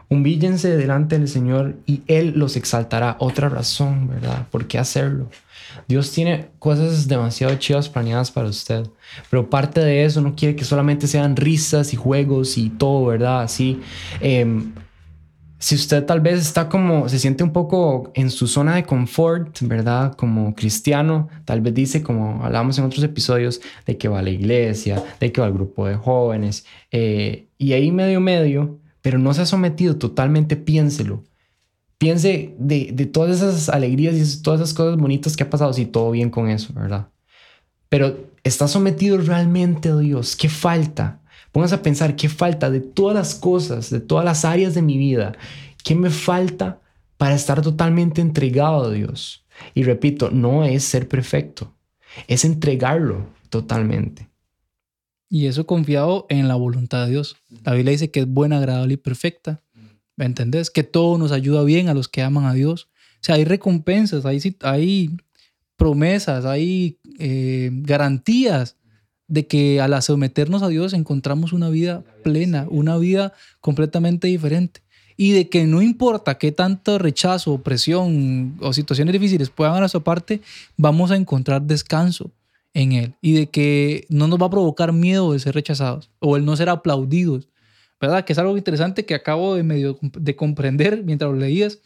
Humíllense 0.08 0.76
delante 0.76 1.18
del 1.18 1.28
Señor 1.28 1.76
y 1.86 2.02
Él 2.06 2.32
los 2.36 2.56
exaltará. 2.56 3.16
Otra 3.20 3.48
razón, 3.48 4.08
¿verdad? 4.08 4.48
¿Por 4.50 4.66
qué 4.66 4.78
hacerlo? 4.78 5.30
Dios 5.86 6.10
tiene 6.10 6.48
cosas 6.58 7.06
demasiado 7.06 7.54
chivas 7.56 7.88
planeadas 7.88 8.30
para 8.30 8.48
usted, 8.48 8.88
pero 9.30 9.48
parte 9.48 9.80
de 9.80 10.04
eso 10.04 10.20
no 10.20 10.34
quiere 10.34 10.56
que 10.56 10.64
solamente 10.64 11.06
sean 11.06 11.36
risas 11.36 11.92
y 11.92 11.96
juegos 11.96 12.58
y 12.58 12.70
todo, 12.70 13.06
¿verdad? 13.06 13.42
Así. 13.42 13.80
Em, 14.20 14.72
si 15.60 15.74
usted 15.74 16.06
tal 16.06 16.20
vez 16.20 16.40
está 16.40 16.70
como, 16.70 17.06
se 17.10 17.18
siente 17.18 17.44
un 17.44 17.52
poco 17.52 18.10
en 18.14 18.30
su 18.30 18.46
zona 18.46 18.76
de 18.76 18.84
confort, 18.84 19.60
¿verdad? 19.60 20.14
Como 20.14 20.54
cristiano, 20.54 21.28
tal 21.44 21.60
vez 21.60 21.74
dice, 21.74 22.02
como 22.02 22.42
hablamos 22.42 22.78
en 22.78 22.86
otros 22.86 23.04
episodios, 23.04 23.60
de 23.84 23.98
que 23.98 24.08
va 24.08 24.20
a 24.20 24.22
la 24.22 24.30
iglesia, 24.30 25.04
de 25.20 25.30
que 25.30 25.40
va 25.42 25.46
al 25.46 25.52
grupo 25.52 25.86
de 25.86 25.96
jóvenes, 25.96 26.64
eh, 26.90 27.48
y 27.58 27.74
ahí 27.74 27.92
medio 27.92 28.20
medio, 28.20 28.78
pero 29.02 29.18
no 29.18 29.34
se 29.34 29.42
ha 29.42 29.46
sometido 29.46 29.96
totalmente, 29.96 30.56
piénselo. 30.56 31.24
Piense 31.98 32.54
de, 32.58 32.92
de 32.94 33.04
todas 33.04 33.36
esas 33.36 33.68
alegrías 33.68 34.14
y 34.14 34.42
todas 34.42 34.62
esas 34.62 34.72
cosas 34.72 34.96
bonitas 34.98 35.36
que 35.36 35.42
ha 35.42 35.50
pasado, 35.50 35.74
si 35.74 35.84
todo 35.84 36.10
bien 36.10 36.30
con 36.30 36.48
eso, 36.48 36.72
¿verdad? 36.72 37.08
Pero 37.90 38.30
está 38.44 38.66
sometido 38.66 39.18
realmente 39.18 39.90
a 39.90 39.96
Dios. 39.98 40.36
¿Qué 40.36 40.48
falta? 40.48 41.19
Pónganse 41.52 41.74
a 41.74 41.82
pensar 41.82 42.16
qué 42.16 42.28
falta 42.28 42.70
de 42.70 42.80
todas 42.80 43.14
las 43.14 43.34
cosas, 43.34 43.90
de 43.90 44.00
todas 44.00 44.24
las 44.24 44.44
áreas 44.44 44.74
de 44.74 44.82
mi 44.82 44.98
vida, 44.98 45.32
qué 45.84 45.94
me 45.94 46.10
falta 46.10 46.80
para 47.16 47.34
estar 47.34 47.60
totalmente 47.60 48.20
entregado 48.20 48.84
a 48.84 48.90
Dios. 48.90 49.44
Y 49.74 49.82
repito, 49.82 50.30
no 50.30 50.64
es 50.64 50.84
ser 50.84 51.08
perfecto, 51.08 51.74
es 52.28 52.44
entregarlo 52.44 53.26
totalmente. 53.50 54.30
Y 55.28 55.46
eso 55.46 55.66
confiado 55.66 56.26
en 56.28 56.48
la 56.48 56.56
voluntad 56.56 57.04
de 57.04 57.12
Dios. 57.12 57.36
La 57.64 57.74
Biblia 57.74 57.92
dice 57.92 58.10
que 58.10 58.20
es 58.20 58.26
buena, 58.26 58.58
agradable 58.58 58.94
y 58.94 58.96
perfecta. 58.96 59.62
¿Me 60.16 60.24
entendés? 60.24 60.70
Que 60.70 60.82
todo 60.82 61.18
nos 61.18 61.30
ayuda 61.30 61.62
bien 61.62 61.88
a 61.88 61.94
los 61.94 62.08
que 62.08 62.22
aman 62.22 62.46
a 62.46 62.52
Dios. 62.54 62.88
O 63.14 63.22
sea, 63.22 63.36
hay 63.36 63.44
recompensas, 63.44 64.26
hay, 64.26 64.40
hay 64.62 65.16
promesas, 65.76 66.44
hay 66.44 66.98
eh, 67.18 67.70
garantías 67.72 68.76
de 69.30 69.46
que 69.46 69.80
al 69.80 70.02
someternos 70.02 70.62
a 70.62 70.68
Dios 70.68 70.92
encontramos 70.92 71.52
una 71.52 71.70
vida 71.70 72.02
plena, 72.24 72.66
una 72.68 72.98
vida 72.98 73.32
completamente 73.60 74.26
diferente. 74.26 74.82
Y 75.16 75.32
de 75.32 75.48
que 75.48 75.64
no 75.66 75.82
importa 75.82 76.36
qué 76.36 76.50
tanto 76.50 76.98
rechazo, 76.98 77.52
opresión 77.52 78.56
o 78.60 78.72
situaciones 78.72 79.12
difíciles 79.12 79.48
puedan 79.48 79.76
a 79.76 79.80
nuestra 79.80 80.00
parte, 80.00 80.40
vamos 80.76 81.10
a 81.12 81.16
encontrar 81.16 81.62
descanso 81.62 82.32
en 82.74 82.92
Él. 82.92 83.14
Y 83.20 83.34
de 83.34 83.46
que 83.46 84.04
no 84.08 84.26
nos 84.26 84.40
va 84.40 84.46
a 84.46 84.50
provocar 84.50 84.92
miedo 84.92 85.32
de 85.32 85.38
ser 85.38 85.54
rechazados 85.54 86.10
o 86.18 86.36
el 86.36 86.44
no 86.44 86.56
ser 86.56 86.68
aplaudidos. 86.68 87.48
¿Verdad? 88.00 88.24
Que 88.24 88.32
es 88.32 88.38
algo 88.38 88.56
interesante 88.56 89.04
que 89.04 89.14
acabo 89.14 89.54
de 89.54 89.62
medio 89.62 89.98
de 90.00 90.34
comprender 90.34 91.04
mientras 91.04 91.30
lo 91.30 91.36
leías. 91.36 91.78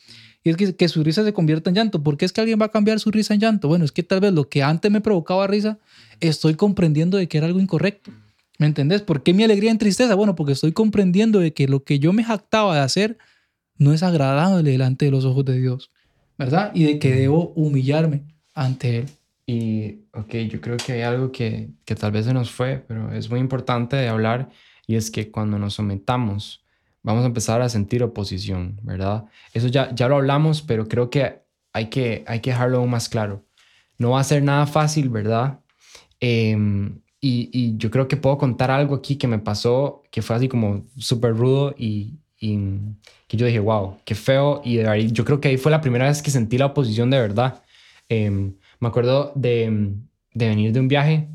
Y 0.44 0.50
es 0.50 0.56
que, 0.56 0.76
que 0.76 0.88
su 0.88 1.02
risa 1.02 1.24
se 1.24 1.32
convierta 1.32 1.70
en 1.70 1.76
llanto. 1.76 2.02
¿Por 2.02 2.16
qué 2.16 2.26
es 2.26 2.32
que 2.32 2.42
alguien 2.42 2.60
va 2.60 2.66
a 2.66 2.70
cambiar 2.70 3.00
su 3.00 3.10
risa 3.10 3.34
en 3.34 3.40
llanto? 3.40 3.66
Bueno, 3.66 3.84
es 3.84 3.92
que 3.92 4.02
tal 4.02 4.20
vez 4.20 4.32
lo 4.32 4.48
que 4.48 4.62
antes 4.62 4.90
me 4.90 5.00
provocaba 5.00 5.46
risa, 5.46 5.78
estoy 6.20 6.54
comprendiendo 6.54 7.16
de 7.16 7.26
que 7.26 7.38
era 7.38 7.46
algo 7.46 7.60
incorrecto. 7.60 8.12
¿Me 8.58 8.66
entendés? 8.66 9.02
¿Por 9.02 9.22
qué 9.22 9.32
mi 9.32 9.42
alegría 9.42 9.70
en 9.70 9.78
tristeza? 9.78 10.14
Bueno, 10.14 10.36
porque 10.36 10.52
estoy 10.52 10.72
comprendiendo 10.72 11.40
de 11.40 11.52
que 11.52 11.66
lo 11.66 11.82
que 11.82 11.98
yo 11.98 12.12
me 12.12 12.22
jactaba 12.22 12.74
de 12.76 12.82
hacer 12.82 13.18
no 13.78 13.92
es 13.92 14.02
agradable 14.02 14.70
delante 14.70 15.06
de 15.06 15.10
los 15.10 15.24
ojos 15.24 15.44
de 15.44 15.58
Dios, 15.58 15.90
¿verdad? 16.38 16.70
Y 16.74 16.84
de 16.84 16.98
que 16.98 17.14
debo 17.14 17.52
humillarme 17.56 18.22
ante 18.54 18.98
Él. 18.98 19.06
Y, 19.46 19.98
ok, 20.12 20.34
yo 20.48 20.60
creo 20.60 20.76
que 20.76 20.92
hay 20.92 21.02
algo 21.02 21.32
que, 21.32 21.70
que 21.84 21.94
tal 21.94 22.12
vez 22.12 22.26
se 22.26 22.32
nos 22.32 22.50
fue, 22.50 22.82
pero 22.86 23.12
es 23.12 23.28
muy 23.28 23.40
importante 23.40 23.96
de 23.96 24.08
hablar 24.08 24.50
y 24.86 24.96
es 24.96 25.10
que 25.10 25.30
cuando 25.30 25.58
nos 25.58 25.74
sometamos, 25.74 26.63
vamos 27.04 27.22
a 27.22 27.26
empezar 27.26 27.62
a 27.62 27.68
sentir 27.68 28.02
oposición, 28.02 28.80
¿verdad? 28.82 29.26
Eso 29.52 29.68
ya, 29.68 29.94
ya 29.94 30.08
lo 30.08 30.16
hablamos, 30.16 30.62
pero 30.62 30.88
creo 30.88 31.10
que 31.10 31.42
hay, 31.72 31.86
que 31.86 32.24
hay 32.26 32.40
que 32.40 32.50
dejarlo 32.50 32.78
aún 32.78 32.90
más 32.90 33.08
claro. 33.08 33.44
No 33.98 34.10
va 34.12 34.20
a 34.20 34.24
ser 34.24 34.42
nada 34.42 34.66
fácil, 34.66 35.10
¿verdad? 35.10 35.60
Em, 36.18 37.00
y, 37.20 37.76
yo 37.78 37.90
creo 37.90 38.08
que 38.08 38.16
puedo 38.16 38.38
contar 38.38 38.70
algo 38.70 38.94
aquí 38.96 39.16
que 39.16 39.28
me 39.28 39.38
pasó, 39.38 40.02
que 40.10 40.22
fue 40.22 40.36
así 40.36 40.48
como 40.48 40.84
súper 40.98 41.36
rudo 41.36 41.74
y, 41.78 42.18
que 42.38 43.36
yo 43.38 43.46
dije, 43.46 43.60
wow, 43.60 43.98
qué 44.04 44.14
feo. 44.14 44.60
Y 44.64 44.76
de 44.76 44.88
ahí, 44.88 45.10
yo 45.10 45.24
creo 45.24 45.40
que 45.40 45.48
ahí 45.48 45.56
fue 45.56 45.70
la 45.72 45.80
primera 45.80 46.06
vez 46.06 46.22
que 46.22 46.30
sentí 46.30 46.58
la 46.58 46.66
oposición 46.66 47.10
de 47.10 47.18
verdad. 47.18 47.62
Em, 48.08 48.54
me 48.80 48.88
acuerdo 48.88 49.32
de, 49.34 49.94
de, 50.34 50.48
venir 50.48 50.72
de 50.72 50.80
un 50.80 50.88
viaje 50.88 51.28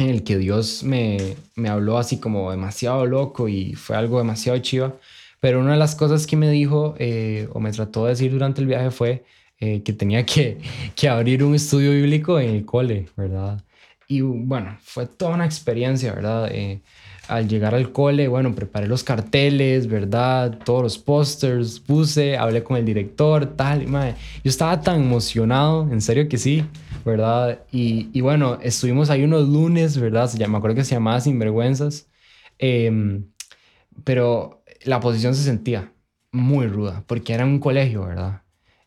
en 0.00 0.08
el 0.08 0.24
que 0.24 0.38
Dios 0.38 0.82
me, 0.82 1.36
me 1.56 1.68
habló 1.68 1.98
así 1.98 2.18
como 2.18 2.50
demasiado 2.50 3.04
loco 3.04 3.48
y 3.48 3.74
fue 3.74 3.96
algo 3.96 4.18
demasiado 4.18 4.58
chiva. 4.58 4.94
Pero 5.40 5.60
una 5.60 5.72
de 5.72 5.78
las 5.78 5.94
cosas 5.94 6.26
que 6.26 6.36
me 6.36 6.50
dijo 6.50 6.94
eh, 6.98 7.48
o 7.52 7.60
me 7.60 7.70
trató 7.72 8.04
de 8.04 8.10
decir 8.10 8.32
durante 8.32 8.60
el 8.60 8.66
viaje 8.66 8.90
fue 8.90 9.24
eh, 9.58 9.82
que 9.82 9.92
tenía 9.92 10.24
que, 10.24 10.58
que 10.96 11.08
abrir 11.08 11.44
un 11.44 11.54
estudio 11.54 11.92
bíblico 11.92 12.40
en 12.40 12.50
el 12.50 12.64
cole, 12.64 13.08
¿verdad? 13.16 13.62
Y 14.08 14.22
bueno, 14.22 14.76
fue 14.82 15.06
toda 15.06 15.34
una 15.34 15.44
experiencia, 15.44 16.12
¿verdad? 16.14 16.48
Eh, 16.50 16.80
al 17.28 17.46
llegar 17.46 17.74
al 17.74 17.92
cole, 17.92 18.26
bueno, 18.26 18.54
preparé 18.54 18.88
los 18.88 19.04
carteles, 19.04 19.86
¿verdad? 19.86 20.58
Todos 20.64 20.82
los 20.82 20.98
pósters, 20.98 21.78
puse, 21.78 22.36
hablé 22.36 22.64
con 22.64 22.76
el 22.76 22.84
director, 22.84 23.46
tal, 23.54 23.82
y 23.82 23.86
madre. 23.86 24.16
Yo 24.42 24.48
estaba 24.48 24.80
tan 24.80 25.02
emocionado, 25.02 25.88
en 25.92 26.00
serio 26.00 26.28
que 26.28 26.38
sí, 26.38 26.64
¿verdad? 27.04 27.64
Y, 27.72 28.20
bueno, 28.20 28.58
estuvimos 28.62 29.10
ahí 29.10 29.24
unos 29.24 29.48
lunes, 29.48 29.98
¿verdad? 29.98 30.30
me 30.48 30.58
acuerdo 30.58 30.76
que 30.76 30.84
se 30.84 30.94
llamaba 30.94 31.20
Sinvergüenzas, 31.20 32.08
eh, 32.58 33.22
pero 34.04 34.62
la 34.84 35.00
posición 35.00 35.34
se 35.34 35.42
sentía 35.42 35.92
muy 36.32 36.66
ruda, 36.66 37.04
porque 37.06 37.32
era 37.32 37.44
un 37.44 37.58
colegio, 37.58 38.04
¿verdad? 38.06 38.42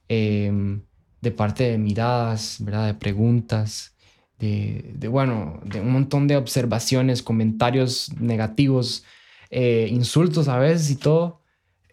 Em, 0.08 0.82
de 1.22 1.32
parte 1.32 1.64
de 1.64 1.78
miradas, 1.78 2.58
¿verdad? 2.60 2.88
De 2.88 2.94
preguntas, 2.96 3.96
de, 4.40 5.08
bueno, 5.08 5.62
de 5.64 5.80
un 5.80 5.92
montón 5.92 6.28
de 6.28 6.36
observaciones, 6.36 7.24
comentarios 7.24 8.12
negativos, 8.20 9.06
eh, 9.50 9.88
insultos 9.90 10.48
a 10.50 10.58
veces 10.58 10.90
y 10.92 10.96
todo, 10.98 11.42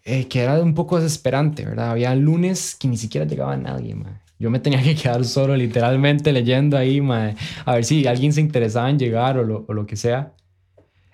eh, 0.05 0.27
que 0.27 0.41
era 0.41 0.61
un 0.61 0.75
poco 0.75 0.97
desesperante, 1.01 1.65
¿verdad? 1.65 1.91
Había 1.91 2.15
lunes 2.15 2.75
que 2.75 2.89
ni 2.89 2.97
siquiera 2.97 3.27
llegaba 3.27 3.57
nadie, 3.57 3.95
man. 3.95 4.21
Yo 4.41 4.49
me 4.49 4.59
tenía 4.59 4.83
que 4.83 4.95
quedar 4.95 5.23
solo, 5.27 5.55
literalmente 5.55 6.33
leyendo 6.33 6.79
ahí, 6.79 7.03
man, 7.03 7.37
a 7.67 7.75
ver 7.75 7.85
si 7.85 8.07
alguien 8.07 8.33
se 8.33 8.41
interesaba 8.41 8.89
en 8.89 8.99
llegar 8.99 9.37
o 9.39 9.45
lo, 9.45 9.67
o 9.69 9.75
lo 9.75 9.85
que 9.87 9.97
sea. 9.97 10.33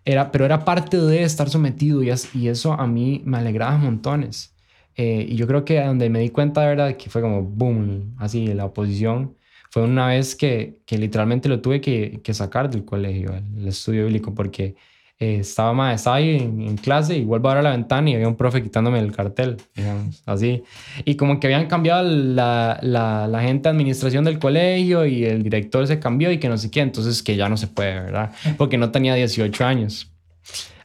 Era, 0.04 0.30
pero 0.30 0.44
era 0.44 0.64
parte 0.64 0.96
de 0.96 1.24
estar 1.24 1.50
sometido 1.50 2.04
y, 2.04 2.10
eso 2.48 2.72
a 2.72 2.86
mí 2.86 3.22
me 3.24 3.38
alegraba 3.38 3.76
montones. 3.78 4.54
Eh, 4.94 5.26
y 5.28 5.34
yo 5.34 5.48
creo 5.48 5.64
que 5.64 5.82
donde 5.82 6.08
me 6.08 6.20
di 6.20 6.30
cuenta 6.30 6.60
de 6.60 6.68
verdad 6.68 6.96
que 6.96 7.10
fue 7.10 7.20
como 7.20 7.42
boom, 7.42 8.14
así 8.18 8.46
la 8.54 8.64
oposición, 8.64 9.34
fue 9.70 9.82
una 9.82 10.06
vez 10.06 10.36
que, 10.36 10.78
que 10.86 10.96
literalmente 10.96 11.48
lo 11.48 11.60
tuve 11.60 11.80
que, 11.80 12.20
sacar 12.32 12.70
del 12.70 12.84
colegio, 12.84 13.34
el 13.34 13.66
estudio 13.66 14.04
bíblico, 14.04 14.34
porque 14.34 14.76
eh, 15.18 15.38
estaba, 15.40 15.72
más, 15.72 15.94
estaba 15.94 16.16
ahí 16.16 16.36
en, 16.36 16.76
clase 16.76 17.16
y 17.16 17.24
vuelvo 17.24 17.48
a 17.48 17.52
abrir 17.52 17.64
la 17.64 17.70
ventana 17.70 18.10
y 18.10 18.14
había 18.14 18.28
un 18.28 18.36
profe 18.36 18.62
quitándome 18.62 18.98
el 18.98 19.12
cartel, 19.12 19.56
digamos, 19.74 20.22
así. 20.26 20.62
Y 21.06 21.14
como 21.14 21.40
que 21.40 21.46
habían 21.46 21.68
cambiado 21.68 22.02
la, 22.02 22.78
la, 22.82 23.40
gente 23.40 23.62
de 23.62 23.70
administración 23.70 24.24
del 24.24 24.38
colegio 24.38 25.06
y 25.06 25.24
el 25.24 25.42
director 25.42 25.86
se 25.86 25.98
cambió 25.98 26.30
y 26.30 26.38
que 26.38 26.50
no 26.50 26.58
sé 26.58 26.70
qué, 26.70 26.80
entonces 26.80 27.22
que 27.22 27.34
ya 27.34 27.48
no 27.48 27.56
se 27.56 27.66
puede, 27.66 27.94
¿verdad? 27.94 28.32
Porque 28.58 28.76
no 28.76 28.90
tenía 28.90 29.14
18 29.14 29.64
años. 29.64 30.12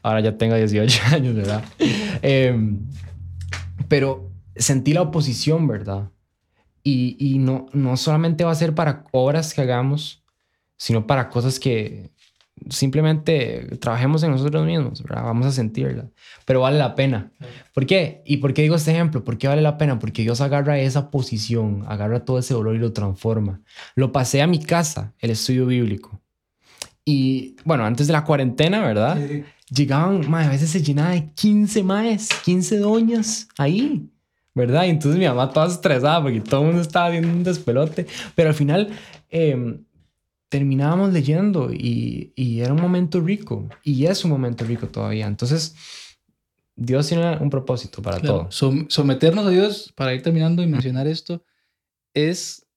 Ahora 0.02 0.22
ya 0.22 0.38
tengo 0.38 0.56
18 0.56 1.02
años, 1.12 1.36
¿verdad? 1.36 1.64
Eh, 2.22 2.56
pero 3.90 4.32
sentí 4.56 4.94
la 4.94 5.02
oposición, 5.02 5.68
¿verdad? 5.68 6.10
Y, 6.84 7.18
y, 7.20 7.38
no, 7.38 7.68
no 7.74 7.98
solamente 7.98 8.46
va 8.46 8.52
a 8.52 8.56
ser 8.56 8.74
para 8.74 9.04
obras 9.12 9.54
que 9.54 9.62
hagamos, 9.62 10.24
sino 10.78 11.06
para 11.06 11.30
cosas 11.30 11.60
que 11.60 12.12
simplemente 12.70 13.78
trabajemos 13.80 14.24
en 14.24 14.32
nosotros 14.32 14.66
mismos, 14.66 15.04
¿verdad? 15.04 15.24
Vamos 15.24 15.48
a 15.48 15.52
sentirla. 15.52 16.10
Pero 16.46 16.62
vale 16.62 16.78
la 16.78 16.96
pena. 16.96 17.32
¿Por 17.74 17.86
qué? 17.86 18.22
¿Y 18.26 18.38
por 18.38 18.54
qué 18.54 18.62
digo 18.62 18.76
este 18.76 18.92
ejemplo? 18.92 19.24
¿Por 19.24 19.38
qué 19.38 19.48
vale 19.48 19.62
la 19.62 19.78
pena? 19.78 20.00
Porque 20.00 20.22
Dios 20.22 20.42
agarra 20.42 20.80
esa 20.80 21.12
posición, 21.12 21.84
agarra 21.88 22.26
todo 22.26 22.40
ese 22.40 22.54
dolor 22.54 22.76
y 22.76 22.80
lo 22.80 22.94
transforma. 22.94 23.62
Lo 23.96 24.12
pasé 24.12 24.42
a 24.42 24.48
mi 24.48 24.60
casa, 24.60 25.14
el 25.20 25.32
estudio 25.32 25.66
bíblico. 25.66 26.22
Y 27.04 27.56
bueno, 27.66 27.84
antes 27.84 28.08
de 28.08 28.14
la 28.14 28.24
cuarentena, 28.24 28.82
¿verdad? 28.82 29.18
Sí 29.18 29.44
llegaban, 29.74 30.34
a 30.34 30.50
veces 30.50 30.70
se 30.70 30.84
llenaba 30.84 31.12
de 31.12 31.28
15 31.34 31.84
maes, 31.84 32.30
15 32.44 32.78
doñas 32.78 33.48
ahí, 33.58 34.10
¿verdad? 34.54 34.86
Y 34.86 34.90
entonces 34.90 35.18
mi 35.18 35.26
mamá 35.26 35.50
toda 35.50 35.68
estresada 35.68 36.22
porque 36.22 36.42
todo 36.42 36.62
el 36.62 36.68
mundo 36.68 36.82
estaba 36.82 37.08
haciendo 37.08 37.30
un 37.30 37.44
despelote, 37.44 38.06
pero 38.36 38.50
al 38.50 38.56
final 38.56 38.90
em, 39.30 39.84
terminábamos 40.52 41.14
leyendo 41.14 41.72
y, 41.72 42.34
y, 42.36 42.60
era 42.60 42.74
un 42.74 42.82
momento 42.82 43.22
rico 43.22 43.70
y 43.84 44.06
es 44.06 44.26
un 44.26 44.32
momento 44.32 44.66
rico 44.66 44.86
todavía. 44.88 45.26
Entonces, 45.26 45.76
Dios 46.76 47.08
tiene 47.08 47.38
un 47.38 47.50
propósito 47.50 48.02
para 48.02 48.20
todo. 48.20 48.50
someternos 48.52 49.48
a 49.48 49.50
Dios, 49.50 49.94
para 49.96 50.14
ir 50.14 50.22
terminando 50.22 50.62
y 50.62 50.68
mencionar 50.68 51.08
esto, 51.08 51.46
es 52.14 52.68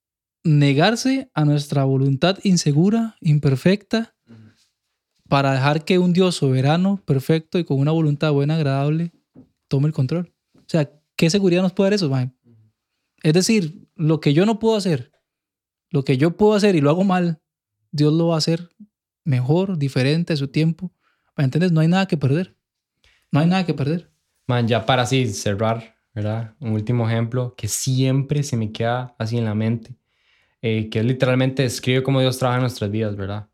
negarse 0.45 1.33
a 1.35 1.45
nuestra 1.45 1.83
voluntad 1.83 2.39
insegura, 2.45 3.17
imperfecta, 3.21 4.15
para 5.29 5.53
dejar 5.53 5.85
que 5.85 5.99
un 5.99 6.13
Dios 6.13 6.37
soberano, 6.37 7.03
perfecto 7.05 7.59
y 7.59 7.65
con 7.65 7.81
una 7.81 7.91
voluntad 7.91 8.31
buena, 8.31 8.55
agradable, 8.55 9.11
tome 9.67 9.89
el 9.89 9.95
control. 9.95 10.33
O 10.55 10.69
sea, 10.69 10.89
¿qué 11.17 11.29
seguridad 11.29 11.63
nos 11.63 11.73
puede 11.73 11.91
dar 11.91 11.95
eso, 11.95 12.09
man? 12.09 12.37
Es 13.25 13.33
decir, 13.33 13.89
lo 13.97 14.21
que 14.21 14.33
yo 14.33 14.47
no 14.47 14.61
puedo 14.61 14.77
hacer, 14.77 15.11
lo 15.91 16.05
que 16.05 16.19
yo 16.19 16.37
puedo 16.37 16.55
hacer 16.55 16.77
y 16.77 16.81
lo 16.81 16.91
hago 16.91 17.03
mal, 17.03 17.41
Dios 17.95 18.13
lo 18.13 18.27
va 18.27 18.35
a 18.35 18.39
hacer 18.39 18.71
mejor, 19.25 19.79
diferente 19.79 20.33
a 20.33 20.37
su 20.37 20.49
tiempo. 20.49 20.91
¿Me 21.37 21.45
entiendes? 21.45 21.71
No 21.71 21.81
hay 21.81 21.87
nada 21.87 22.07
que 22.07 22.17
perder. 22.17 22.57
No 23.31 23.39
hay 23.39 23.47
nada 23.47 23.65
que 23.65 23.73
perder. 23.73 24.11
Man, 24.49 24.67
ya 24.67 24.85
para 24.85 25.03
así 25.03 25.29
cerrar, 25.29 25.95
¿verdad? 26.13 26.55
Un 26.59 26.73
último 26.73 27.09
ejemplo 27.09 27.55
que 27.57 27.69
siempre 27.69 28.43
se 28.43 28.57
me 28.57 28.73
queda 28.73 29.15
así 29.17 29.39
en 29.39 29.45
la 29.45 29.55
mente, 29.55 29.95
eh, 30.61 30.89
que 30.91 31.05
literalmente 31.05 31.63
describe 31.63 32.03
cómo 32.03 32.21
Dios 32.21 32.37
trabaja 32.37 32.59
en 32.59 32.63
nuestras 32.63 32.91
vidas, 32.91 33.15
¿verdad? 33.15 33.47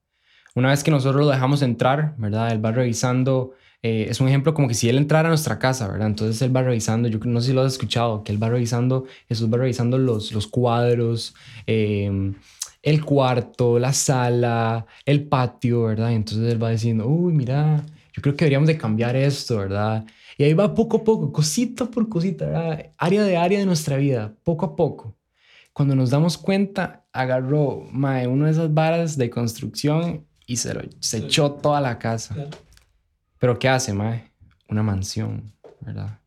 Una 0.55 0.71
vez 0.71 0.83
que 0.83 0.91
nosotros 0.91 1.27
lo 1.27 1.31
dejamos 1.31 1.61
entrar, 1.61 2.15
¿verdad? 2.17 2.51
Él 2.51 2.65
va 2.65 2.73
revisando, 2.73 3.53
eh, 3.83 4.07
es 4.09 4.23
un 4.23 4.29
ejemplo 4.29 4.55
como 4.55 4.69
que 4.69 4.75
si 4.75 4.89
él 4.89 4.97
entrara 4.97 5.29
a 5.29 5.31
nuestra 5.31 5.59
casa, 5.59 5.87
¿verdad? 5.87 6.07
Entonces 6.07 6.41
él 6.41 6.57
va 6.57 6.63
revisando, 6.63 7.09
yo 7.09 7.19
no 7.25 7.43
sé 7.43 7.49
si 7.49 7.53
lo 7.53 7.61
has 7.61 7.75
escuchado, 7.75 8.25
que 8.25 8.33
él 8.33 8.43
va 8.43 8.49
revisando, 8.49 9.05
Jesús 9.29 9.53
va 9.53 9.59
revisando 9.59 9.99
los, 9.99 10.33
los 10.33 10.47
cuadros, 10.47 11.35
em, 11.67 12.35
el 12.83 13.05
cuarto, 13.05 13.79
la 13.79 13.93
sala, 13.93 14.87
el 15.05 15.29
patio, 15.29 15.85
¿verdad? 15.85 16.11
Y 16.11 16.15
entonces 16.15 16.53
él 16.53 16.63
va 16.63 16.71
diciendo, 16.71 17.07
uy, 17.07 17.33
mira, 17.33 17.85
yo 18.13 18.23
creo 18.23 18.35
que 18.35 18.45
deberíamos 18.45 18.69
de 18.69 18.79
cambiar 18.79 19.17
esto, 19.17 19.59
¿verdad? 19.59 20.05
Y 20.39 20.45
ahí 20.45 20.55
va 20.55 20.75
poco 20.75 20.99
a 20.99 21.05
poco, 21.05 21.33
cosita 21.33 21.87
por 21.87 22.09
cosita, 22.09 22.47
¿verdad? 22.47 22.93
Área 22.97 23.25
de 23.25 23.37
área 23.37 23.59
de 23.59 23.67
nuestra 23.67 23.97
vida, 23.97 24.35
poco 24.45 24.65
a 24.67 24.77
poco. 24.77 25.17
Cuando 25.73 25.95
nos 25.95 26.11
damos 26.11 26.39
cuenta, 26.39 27.05
agarró 27.13 27.87
mae, 27.93 28.27
una 28.27 28.47
de 28.47 28.53
esas 28.53 28.73
varas 28.73 29.17
de 29.17 29.31
construcción 29.31 30.27
y 30.47 30.57
se, 30.57 30.75
lo, 30.75 30.83
se 30.99 31.19
echó 31.19 31.53
toda 31.53 31.81
la 31.81 31.99
casa. 31.99 32.35
Pero 33.39 33.59
¿qué 33.59 33.69
hace, 33.69 33.93
Mae? 33.93 34.31
Una 34.69 34.83
mansión, 34.83 35.53
¿verdad? 35.81 36.20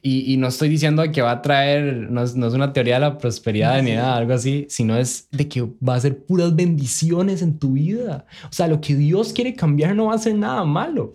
Y, 0.00 0.32
y, 0.32 0.36
no 0.36 0.46
estoy 0.46 0.68
diciendo 0.68 1.02
que 1.12 1.22
va 1.22 1.32
a 1.32 1.42
traer, 1.42 2.08
no 2.10 2.22
es, 2.22 2.36
no 2.36 2.46
es 2.46 2.54
una 2.54 2.72
teoría 2.72 2.94
de 2.94 3.00
la 3.00 3.18
prosperidad 3.18 3.82
ni 3.82 3.92
nada, 3.92 4.16
algo 4.16 4.32
así, 4.32 4.66
sino 4.68 4.96
es 4.96 5.28
de 5.32 5.48
que 5.48 5.62
va 5.86 5.96
a 5.96 6.00
ser 6.00 6.24
puras 6.24 6.54
bendiciones 6.54 7.42
en 7.42 7.58
tu 7.58 7.72
vida. 7.72 8.24
O 8.44 8.52
sea, 8.52 8.68
lo 8.68 8.80
que 8.80 8.94
Dios 8.94 9.32
quiere 9.32 9.54
cambiar 9.54 9.96
no 9.96 10.06
va 10.06 10.14
a 10.14 10.18
ser 10.18 10.36
nada 10.36 10.64
malo. 10.64 11.14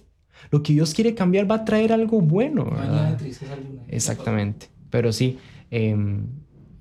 Lo 0.51 0.61
que 0.61 0.73
Dios 0.73 0.93
quiere 0.93 1.15
cambiar 1.15 1.49
va 1.49 1.55
a 1.55 1.65
traer 1.65 1.93
algo 1.93 2.19
bueno. 2.19 2.65
¿verdad? 2.65 3.17
Exactamente. 3.87 4.67
Pero 4.89 5.13
sí, 5.13 5.37
eh, 5.71 5.95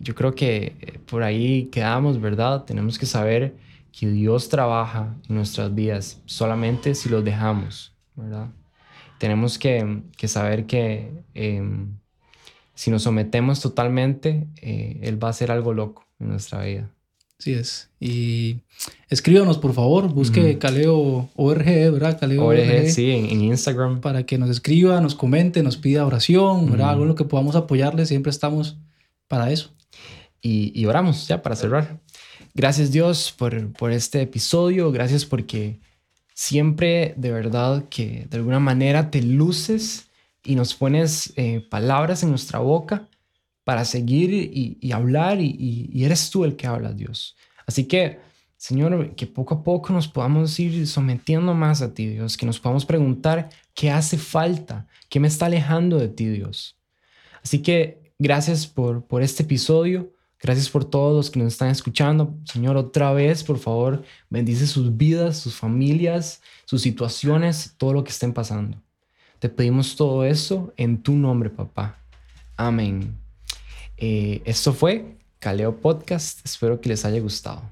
yo 0.00 0.14
creo 0.14 0.34
que 0.34 1.00
por 1.08 1.22
ahí 1.22 1.66
quedamos, 1.66 2.20
¿verdad? 2.20 2.64
Tenemos 2.64 2.98
que 2.98 3.06
saber 3.06 3.54
que 3.92 4.08
Dios 4.08 4.48
trabaja 4.48 5.14
en 5.28 5.36
nuestras 5.36 5.72
vidas 5.74 6.20
solamente 6.24 6.94
si 6.94 7.08
los 7.08 7.24
dejamos, 7.24 7.94
¿verdad? 8.16 8.48
Tenemos 9.22 9.56
que, 9.56 10.02
que 10.16 10.26
saber 10.26 10.66
que 10.66 11.12
em, 11.34 11.94
si 12.74 12.90
nos 12.90 13.04
sometemos 13.04 13.60
totalmente, 13.60 14.48
eh, 14.60 14.98
Él 15.00 15.22
va 15.22 15.28
a 15.28 15.30
hacer 15.30 15.52
algo 15.52 15.72
loco 15.72 16.08
en 16.18 16.30
nuestra 16.30 16.64
vida. 16.64 16.90
Así 17.38 17.52
es. 17.52 17.88
Y 18.00 18.62
escríbanos, 19.08 19.58
por 19.58 19.74
favor. 19.74 20.12
Busque 20.12 20.58
Caleo 20.58 21.30
ORG, 21.36 21.92
¿verdad? 21.92 22.18
Caleo 22.18 22.46
ORG, 22.46 22.90
sí, 22.90 23.12
en, 23.12 23.42
Instagram. 23.42 24.00
Para 24.00 24.26
que 24.26 24.38
nos 24.38 24.50
escriba, 24.50 25.00
nos 25.00 25.14
comente, 25.14 25.62
nos 25.62 25.76
pida 25.76 26.04
oración, 26.04 26.68
¿verdad? 26.68 26.90
Algo 26.90 27.02
en 27.04 27.10
lo 27.10 27.14
que 27.14 27.22
podamos 27.22 27.54
apoyarle. 27.54 28.06
Siempre 28.06 28.30
estamos 28.30 28.76
para 29.28 29.52
eso. 29.52 29.72
Y, 30.40 30.72
y 30.74 30.86
oramos 30.86 31.28
ya 31.28 31.42
para 31.42 31.54
cerrar. 31.54 32.00
Gracias 32.54 32.90
Dios 32.90 33.32
por, 33.38 33.72
por 33.74 33.92
este 33.92 34.20
episodio, 34.20 34.90
gracias 34.90 35.24
porque 35.24 35.78
siempre 36.34 37.14
de 37.16 37.30
verdad 37.30 37.84
que 37.88 38.26
de 38.30 38.36
alguna 38.36 38.60
manera 38.60 39.10
te 39.10 39.22
luces 39.22 40.10
y 40.44 40.54
nos 40.54 40.74
pones 40.74 41.32
eh, 41.36 41.66
palabras 41.70 42.22
en 42.22 42.30
nuestra 42.30 42.58
boca 42.58 43.08
para 43.64 43.84
seguir 43.84 44.30
y, 44.32 44.92
hablar 44.92 45.40
y, 45.40 46.04
eres 46.04 46.30
tú 46.30 46.44
el 46.44 46.56
que 46.56 46.66
habla, 46.66 46.92
Dios. 46.92 47.36
Así 47.66 47.84
que, 47.84 48.18
Señor, 48.56 49.14
que 49.14 49.26
poco 49.26 49.54
a 49.54 49.62
poco 49.62 49.92
nos 49.92 50.08
podamos 50.08 50.58
ir 50.58 50.86
sometiendo 50.88 51.54
más 51.54 51.80
a 51.80 51.94
ti, 51.94 52.08
Dios, 52.08 52.36
que 52.36 52.46
nos 52.46 52.58
podamos 52.58 52.84
preguntar 52.84 53.50
qué 53.74 53.90
hace 53.90 54.18
falta, 54.18 54.88
qué 55.08 55.20
me 55.20 55.28
está 55.28 55.46
alejando 55.46 55.98
de 55.98 56.08
ti, 56.08 56.26
Dios. 56.26 56.76
Así 57.42 57.60
que 57.60 58.12
gracias 58.18 58.66
por, 58.66 59.06
por 59.06 59.22
este 59.22 59.44
episodio. 59.44 60.11
Gracias 60.42 60.68
por 60.68 60.84
todos 60.84 61.14
los 61.14 61.30
que 61.30 61.38
nos 61.38 61.52
están 61.52 61.70
escuchando. 61.70 62.34
Señor, 62.44 62.76
otra 62.76 63.12
vez, 63.12 63.44
por 63.44 63.58
favor, 63.58 64.02
bendice 64.28 64.66
sus 64.66 64.96
vidas, 64.96 65.38
sus 65.38 65.54
familias, 65.54 66.42
sus 66.64 66.82
situaciones, 66.82 67.74
todo 67.78 67.92
lo 67.92 68.02
que 68.02 68.10
estén 68.10 68.32
pasando. 68.32 68.76
Te 69.38 69.48
pedimos 69.48 69.94
todo 69.94 70.24
eso 70.24 70.72
en 70.76 71.00
tu 71.00 71.12
nombre, 71.12 71.48
papá. 71.48 71.96
Amén. 72.56 73.16
Eh, 73.96 74.42
esto 74.44 74.72
fue 74.72 75.16
Caleo 75.38 75.80
Podcast. 75.80 76.40
Espero 76.44 76.80
que 76.80 76.88
les 76.88 77.04
haya 77.04 77.20
gustado. 77.20 77.62